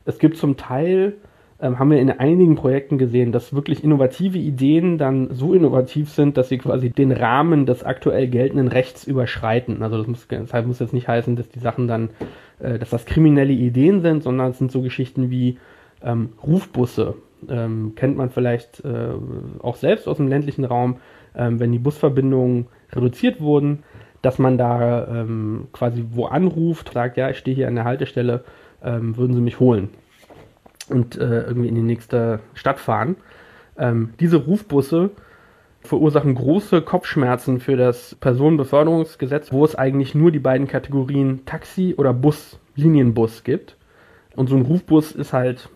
es 0.04 0.18
gibt 0.18 0.36
zum 0.36 0.56
Teil, 0.56 1.14
ähm, 1.62 1.78
haben 1.78 1.92
wir 1.92 2.00
in 2.00 2.10
einigen 2.10 2.56
Projekten 2.56 2.98
gesehen, 2.98 3.30
dass 3.30 3.54
wirklich 3.54 3.84
innovative 3.84 4.36
Ideen 4.36 4.98
dann 4.98 5.32
so 5.32 5.54
innovativ 5.54 6.10
sind, 6.10 6.36
dass 6.36 6.48
sie 6.48 6.58
quasi 6.58 6.90
den 6.90 7.12
Rahmen 7.12 7.66
des 7.66 7.84
aktuell 7.84 8.26
geltenden 8.26 8.66
Rechts 8.66 9.06
überschreiten. 9.06 9.82
Also 9.82 9.96
das 9.96 10.08
muss, 10.08 10.26
deshalb 10.28 10.66
muss 10.66 10.80
jetzt 10.80 10.92
nicht 10.92 11.06
heißen, 11.06 11.36
dass 11.36 11.48
die 11.48 11.60
Sachen 11.60 11.86
dann, 11.86 12.10
äh, 12.58 12.80
dass 12.80 12.90
das 12.90 13.06
kriminelle 13.06 13.52
Ideen 13.52 14.00
sind, 14.00 14.24
sondern 14.24 14.50
es 14.50 14.58
sind 14.58 14.72
so 14.72 14.82
Geschichten 14.82 15.30
wie 15.30 15.58
ähm, 16.02 16.30
Rufbusse. 16.44 17.14
Ähm, 17.48 17.92
kennt 17.94 18.16
man 18.16 18.30
vielleicht 18.30 18.84
äh, 18.84 19.10
auch 19.62 19.76
selbst 19.76 20.08
aus 20.08 20.16
dem 20.16 20.26
ländlichen 20.26 20.64
Raum, 20.64 20.96
ähm, 21.36 21.60
wenn 21.60 21.70
die 21.70 21.78
Busverbindungen 21.78 22.66
reduziert 22.92 23.40
wurden, 23.40 23.84
dass 24.20 24.40
man 24.40 24.58
da 24.58 25.06
ähm, 25.06 25.68
quasi 25.72 26.04
wo 26.10 26.26
anruft, 26.26 26.92
sagt, 26.92 27.16
ja, 27.16 27.30
ich 27.30 27.38
stehe 27.38 27.54
hier 27.54 27.68
an 27.68 27.76
der 27.76 27.84
Haltestelle, 27.84 28.44
ähm, 28.82 29.16
würden 29.16 29.34
sie 29.34 29.40
mich 29.40 29.60
holen 29.60 29.90
und 30.88 31.16
äh, 31.16 31.42
irgendwie 31.42 31.68
in 31.68 31.74
die 31.74 31.82
nächste 31.82 32.40
Stadt 32.54 32.80
fahren. 32.80 33.16
Ähm, 33.76 34.14
diese 34.20 34.36
Rufbusse 34.36 35.10
verursachen 35.80 36.34
große 36.34 36.82
Kopfschmerzen 36.82 37.60
für 37.60 37.76
das 37.76 38.14
Personenbeförderungsgesetz, 38.16 39.52
wo 39.52 39.64
es 39.64 39.74
eigentlich 39.74 40.14
nur 40.14 40.30
die 40.30 40.38
beiden 40.38 40.68
Kategorien 40.68 41.44
Taxi 41.44 41.94
oder 41.96 42.12
Bus, 42.14 42.58
Linienbus 42.76 43.44
gibt. 43.44 43.76
Und 44.36 44.48
so 44.48 44.56
ein 44.56 44.62
Rufbus 44.62 45.12
ist 45.12 45.32
halt, 45.32 45.68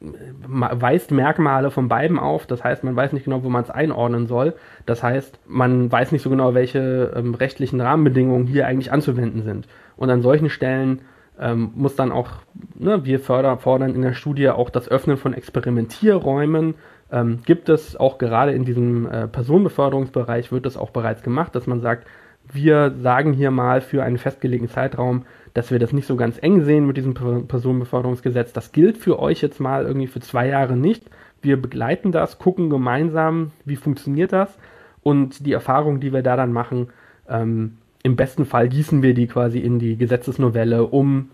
weist 0.00 1.10
Merkmale 1.10 1.70
von 1.70 1.88
beiden 1.88 2.18
auf. 2.18 2.46
Das 2.46 2.62
heißt, 2.62 2.84
man 2.84 2.96
weiß 2.96 3.12
nicht 3.12 3.24
genau, 3.24 3.42
wo 3.44 3.48
man 3.48 3.62
es 3.62 3.70
einordnen 3.70 4.26
soll. 4.26 4.54
Das 4.86 5.02
heißt, 5.02 5.38
man 5.46 5.90
weiß 5.90 6.12
nicht 6.12 6.22
so 6.22 6.30
genau, 6.30 6.54
welche 6.54 7.12
ähm, 7.16 7.34
rechtlichen 7.34 7.80
Rahmenbedingungen 7.80 8.46
hier 8.46 8.66
eigentlich 8.66 8.92
anzuwenden 8.92 9.42
sind. 9.42 9.68
Und 9.96 10.10
an 10.10 10.22
solchen 10.22 10.50
Stellen 10.50 11.02
ähm, 11.38 11.72
muss 11.74 11.96
dann 11.96 12.12
auch, 12.12 12.30
ne, 12.74 13.04
wir 13.04 13.20
förder, 13.20 13.56
fordern 13.58 13.94
in 13.94 14.02
der 14.02 14.14
Studie 14.14 14.48
auch 14.50 14.70
das 14.70 14.88
Öffnen 14.88 15.16
von 15.16 15.34
Experimentierräumen. 15.34 16.74
Ähm, 17.10 17.40
gibt 17.44 17.68
es 17.68 17.96
auch 17.96 18.18
gerade 18.18 18.52
in 18.52 18.64
diesem 18.64 19.06
äh, 19.06 19.28
Personenbeförderungsbereich, 19.28 20.52
wird 20.52 20.66
das 20.66 20.76
auch 20.76 20.90
bereits 20.90 21.22
gemacht, 21.22 21.54
dass 21.54 21.66
man 21.66 21.80
sagt, 21.80 22.06
wir 22.52 22.94
sagen 23.00 23.32
hier 23.32 23.50
mal 23.50 23.80
für 23.80 24.02
einen 24.02 24.18
festgelegten 24.18 24.68
Zeitraum, 24.68 25.24
dass 25.54 25.70
wir 25.70 25.78
das 25.78 25.92
nicht 25.92 26.06
so 26.06 26.16
ganz 26.16 26.38
eng 26.40 26.64
sehen 26.64 26.86
mit 26.86 26.96
diesem 26.96 27.14
Personenbeförderungsgesetz. 27.14 28.52
Das 28.52 28.72
gilt 28.72 28.98
für 28.98 29.18
euch 29.18 29.40
jetzt 29.40 29.60
mal 29.60 29.86
irgendwie 29.86 30.08
für 30.08 30.20
zwei 30.20 30.48
Jahre 30.48 30.76
nicht. 30.76 31.04
Wir 31.42 31.60
begleiten 31.60 32.12
das, 32.12 32.38
gucken 32.38 32.70
gemeinsam, 32.70 33.52
wie 33.64 33.76
funktioniert 33.76 34.32
das 34.32 34.58
und 35.02 35.46
die 35.46 35.52
Erfahrungen, 35.52 36.00
die 36.00 36.12
wir 36.12 36.22
da 36.22 36.36
dann 36.36 36.52
machen, 36.52 36.88
ähm, 37.28 37.78
im 38.04 38.16
besten 38.16 38.44
Fall 38.44 38.68
gießen 38.68 39.02
wir 39.02 39.14
die 39.14 39.26
quasi 39.26 39.58
in 39.58 39.80
die 39.80 39.96
Gesetzesnovelle, 39.96 40.84
um, 40.84 41.30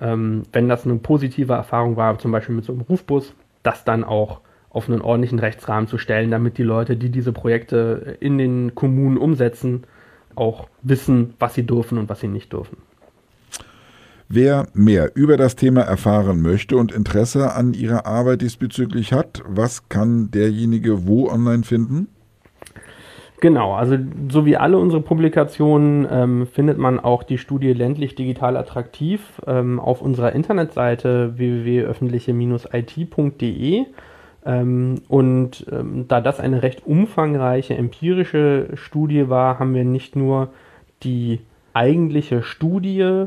ähm, 0.00 0.42
wenn 0.52 0.68
das 0.68 0.84
eine 0.84 0.96
positive 0.96 1.54
Erfahrung 1.54 1.96
war, 1.96 2.18
zum 2.18 2.30
Beispiel 2.30 2.54
mit 2.54 2.64
so 2.64 2.72
einem 2.72 2.82
Rufbus, 2.82 3.32
das 3.62 3.84
dann 3.84 4.04
auch 4.04 4.40
auf 4.68 4.88
einen 4.88 5.00
ordentlichen 5.00 5.38
Rechtsrahmen 5.38 5.88
zu 5.88 5.98
stellen, 5.98 6.30
damit 6.30 6.58
die 6.58 6.62
Leute, 6.62 6.96
die 6.96 7.08
diese 7.08 7.32
Projekte 7.32 8.18
in 8.20 8.36
den 8.36 8.74
Kommunen 8.74 9.16
umsetzen, 9.16 9.84
auch 10.36 10.68
wissen, 10.82 11.34
was 11.38 11.54
sie 11.54 11.66
dürfen 11.66 11.98
und 11.98 12.08
was 12.08 12.20
sie 12.20 12.28
nicht 12.28 12.52
dürfen. 12.52 12.76
Wer 14.28 14.68
mehr 14.74 15.16
über 15.16 15.38
das 15.38 15.56
Thema 15.56 15.80
erfahren 15.80 16.40
möchte 16.42 16.76
und 16.76 16.92
Interesse 16.92 17.52
an 17.54 17.72
Ihrer 17.72 18.06
Arbeit 18.06 18.42
diesbezüglich 18.42 19.12
hat, 19.12 19.42
was 19.46 19.88
kann 19.88 20.30
derjenige 20.30 21.06
wo 21.06 21.28
online 21.28 21.64
finden? 21.64 22.08
Genau, 23.40 23.72
also 23.72 23.96
so 24.28 24.44
wie 24.44 24.58
alle 24.58 24.76
unsere 24.78 25.00
Publikationen 25.00 26.06
ähm, 26.10 26.46
findet 26.46 26.76
man 26.76 27.00
auch 27.00 27.22
die 27.22 27.38
Studie 27.38 27.72
ländlich 27.72 28.14
digital 28.14 28.58
attraktiv 28.58 29.40
ähm, 29.46 29.80
auf 29.80 30.02
unserer 30.02 30.34
Internetseite 30.34 31.38
www.öffentliche-it.de. 31.38 33.86
Ähm, 34.44 34.96
und 35.08 35.66
ähm, 35.72 36.04
da 36.06 36.20
das 36.20 36.38
eine 36.38 36.62
recht 36.62 36.86
umfangreiche 36.86 37.74
empirische 37.74 38.68
Studie 38.74 39.30
war, 39.30 39.58
haben 39.58 39.74
wir 39.74 39.84
nicht 39.84 40.16
nur 40.16 40.48
die 41.02 41.40
eigentliche 41.72 42.42
Studie 42.42 43.24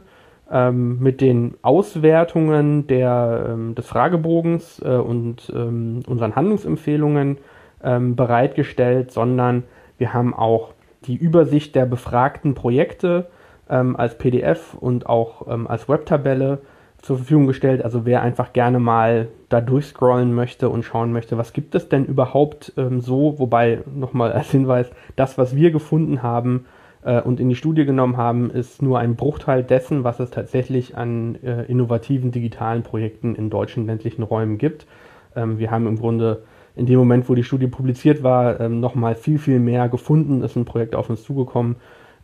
ähm, 0.51 0.99
mit 0.99 1.21
den 1.21 1.55
Auswertungen 1.63 2.85
der, 2.85 3.47
ähm, 3.49 3.73
des 3.73 3.87
Fragebogens 3.87 4.79
äh, 4.85 4.89
und 4.89 5.51
ähm, 5.55 6.01
unseren 6.05 6.35
Handlungsempfehlungen 6.35 7.39
ähm, 7.83 8.15
bereitgestellt, 8.15 9.11
sondern 9.11 9.63
wir 10.03 10.13
haben 10.13 10.33
auch 10.33 10.73
die 11.05 11.15
Übersicht 11.15 11.75
der 11.75 11.85
befragten 11.85 12.55
Projekte 12.55 13.29
als 13.69 14.17
PDF 14.17 14.73
und 14.73 15.07
auch 15.07 15.47
als 15.47 15.87
Webtabelle 15.87 16.59
zur 17.03 17.17
Verfügung 17.17 17.47
gestellt. 17.47 17.83
Also 17.83 18.05
wer 18.05 18.21
einfach 18.21 18.51
gerne 18.51 18.79
mal 18.79 19.29
da 19.47 19.61
durchscrollen 19.61 20.33
möchte 20.33 20.67
und 20.69 20.83
schauen 20.83 21.13
möchte, 21.13 21.37
was 21.37 21.53
gibt 21.53 21.75
es 21.75 21.89
denn 21.89 22.05
überhaupt 22.05 22.73
ähm, 22.77 23.01
so, 23.01 23.37
wobei 23.37 23.79
nochmal 23.93 24.31
als 24.31 24.51
Hinweis, 24.51 24.89
das, 25.15 25.37
was 25.37 25.55
wir 25.55 25.71
gefunden 25.71 26.23
haben 26.23 26.65
äh, 27.03 27.21
und 27.21 27.39
in 27.39 27.49
die 27.49 27.55
Studie 27.55 27.85
genommen 27.85 28.17
haben, 28.17 28.49
ist 28.49 28.81
nur 28.81 28.99
ein 28.99 29.15
Bruchteil 29.15 29.63
dessen, 29.63 30.03
was 30.05 30.19
es 30.19 30.31
tatsächlich 30.31 30.97
an 30.97 31.35
äh, 31.43 31.63
innovativen 31.63 32.31
digitalen 32.31 32.83
Projekten 32.83 33.35
in 33.35 33.49
deutschen 33.49 33.85
ländlichen 33.85 34.23
Räumen 34.23 34.57
gibt. 34.57 34.87
Ähm, 35.35 35.59
wir 35.59 35.71
haben 35.71 35.87
im 35.87 35.97
Grunde 35.97 36.43
in 36.75 36.85
dem 36.85 36.97
Moment, 36.97 37.29
wo 37.29 37.35
die 37.35 37.43
Studie 37.43 37.67
publiziert 37.67 38.23
war, 38.23 38.59
ähm, 38.59 38.79
nochmal 38.79 39.15
viel, 39.15 39.37
viel 39.37 39.59
mehr 39.59 39.89
gefunden, 39.89 40.41
ist 40.41 40.55
ein 40.55 40.65
Projekt 40.65 40.95
auf 40.95 41.09
uns 41.09 41.23
zugekommen. 41.23 41.75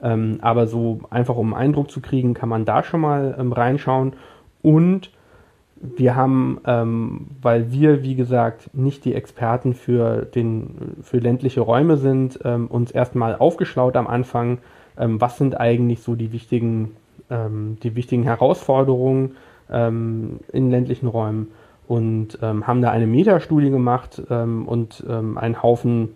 Ähm, 0.02 0.40
aber 0.42 0.68
so 0.68 1.02
einfach 1.10 1.36
um 1.36 1.54
einen 1.54 1.68
Eindruck 1.68 1.92
zu 1.92 2.02
kriegen, 2.02 2.34
kann 2.34 2.50
man 2.50 2.66
da 2.66 2.84
schon 2.84 3.02
mal 3.02 3.36
ähm, 3.38 3.52
reinschauen. 3.52 4.14
Und 4.62 5.12
wir 5.82 6.16
haben, 6.16 6.60
ähm, 6.66 7.28
weil 7.42 7.72
wir, 7.72 8.04
wie 8.04 8.16
gesagt, 8.16 8.74
nicht 8.74 9.06
die 9.06 9.14
Experten 9.14 9.74
für, 9.74 10.24
den, 10.24 10.96
für 11.02 11.20
ländliche 11.20 11.62
Räume 11.62 11.98
sind, 11.98 12.40
ähm, 12.44 12.68
uns 12.68 12.92
erstmal 12.92 13.36
aufgeschlaut 13.36 13.96
am 13.96 14.08
Anfang, 14.08 14.60
ähm, 14.98 15.22
was 15.22 15.38
sind 15.38 15.60
eigentlich 15.60 16.02
so 16.02 16.16
die 16.16 16.32
wichtigen, 16.32 16.96
ähm, 17.30 17.78
die 17.84 17.96
wichtigen 17.96 18.24
Herausforderungen 18.24 19.36
in 19.72 20.72
ländlichen 20.72 21.06
Räumen 21.06 21.50
und 21.89 22.39
ähm, 22.41 22.65
haben 22.65 22.82
da 22.82 22.91
eine 22.91 23.08
Metastudie 23.08 23.69
gemacht 23.69 24.21
und 24.30 25.04
einen 25.10 25.62
Haufen 25.62 26.10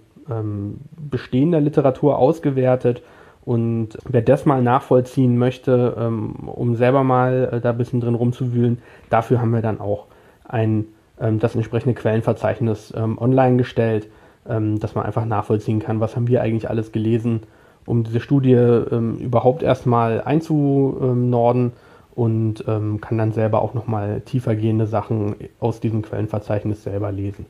bestehender 1.09 1.59
Literatur 1.59 2.17
ausgewertet. 2.17 3.01
Und 3.45 3.97
wer 4.07 4.21
das 4.21 4.45
mal 4.45 4.61
nachvollziehen 4.61 5.37
möchte, 5.37 5.95
ähm, 5.97 6.35
um 6.45 6.75
selber 6.75 7.03
mal 7.03 7.49
äh, 7.51 7.61
da 7.61 7.71
ein 7.71 7.77
bisschen 7.77 7.99
drin 7.99 8.15
rumzuwühlen, 8.15 8.77
dafür 9.09 9.41
haben 9.41 9.51
wir 9.51 9.61
dann 9.61 9.81
auch 9.81 10.05
ein, 10.47 10.85
ähm, 11.19 11.39
das 11.39 11.55
entsprechende 11.55 11.93
Quellenverzeichnis 11.93 12.93
ähm, 12.95 13.17
online 13.17 13.57
gestellt, 13.57 14.07
ähm, 14.47 14.79
dass 14.79 14.95
man 14.95 15.05
einfach 15.05 15.25
nachvollziehen 15.25 15.79
kann, 15.79 15.99
was 15.99 16.15
haben 16.15 16.29
wir 16.29 16.41
eigentlich 16.41 16.69
alles 16.69 16.93
gelesen, 16.93 17.41
um 17.85 18.05
diese 18.05 18.21
Studie 18.21 18.53
ähm, 18.53 19.17
überhaupt 19.17 19.61
erstmal 19.61 20.21
einzunorden 20.21 21.73
und 22.15 22.63
ähm, 22.67 23.01
kann 23.01 23.17
dann 23.17 23.31
selber 23.31 23.61
auch 23.61 23.73
nochmal 23.73 24.21
tiefergehende 24.21 24.87
Sachen 24.87 25.35
aus 25.59 25.79
diesem 25.79 26.01
Quellenverzeichnis 26.01 26.83
selber 26.83 27.11
lesen. 27.11 27.45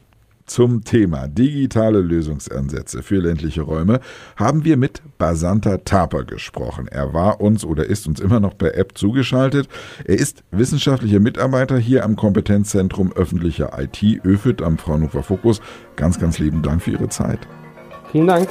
Zum 0.45 0.83
Thema 0.83 1.29
digitale 1.29 2.01
Lösungsansätze 2.01 3.01
für 3.01 3.19
ländliche 3.19 3.61
Räume 3.61 4.01
haben 4.35 4.65
wir 4.65 4.75
mit 4.75 5.01
Basanta 5.17 5.77
Taper 5.77 6.25
gesprochen. 6.25 6.89
Er 6.89 7.13
war 7.13 7.39
uns 7.39 7.63
oder 7.63 7.85
ist 7.85 8.07
uns 8.07 8.19
immer 8.19 8.41
noch 8.41 8.57
per 8.57 8.75
App 8.75 8.97
zugeschaltet. 8.97 9.69
Er 10.03 10.15
ist 10.15 10.43
wissenschaftlicher 10.51 11.21
Mitarbeiter 11.21 11.77
hier 11.77 12.03
am 12.03 12.17
Kompetenzzentrum 12.17 13.13
öffentlicher 13.13 13.71
IT 13.79 14.03
ÖFIT 14.25 14.61
am 14.61 14.77
Fraunhofer 14.77 15.23
Fokus. 15.23 15.61
Ganz, 15.95 16.19
ganz 16.19 16.39
lieben 16.39 16.61
Dank 16.61 16.81
für 16.81 16.91
Ihre 16.91 17.07
Zeit. 17.07 17.39
Vielen 18.11 18.27
Dank. 18.27 18.49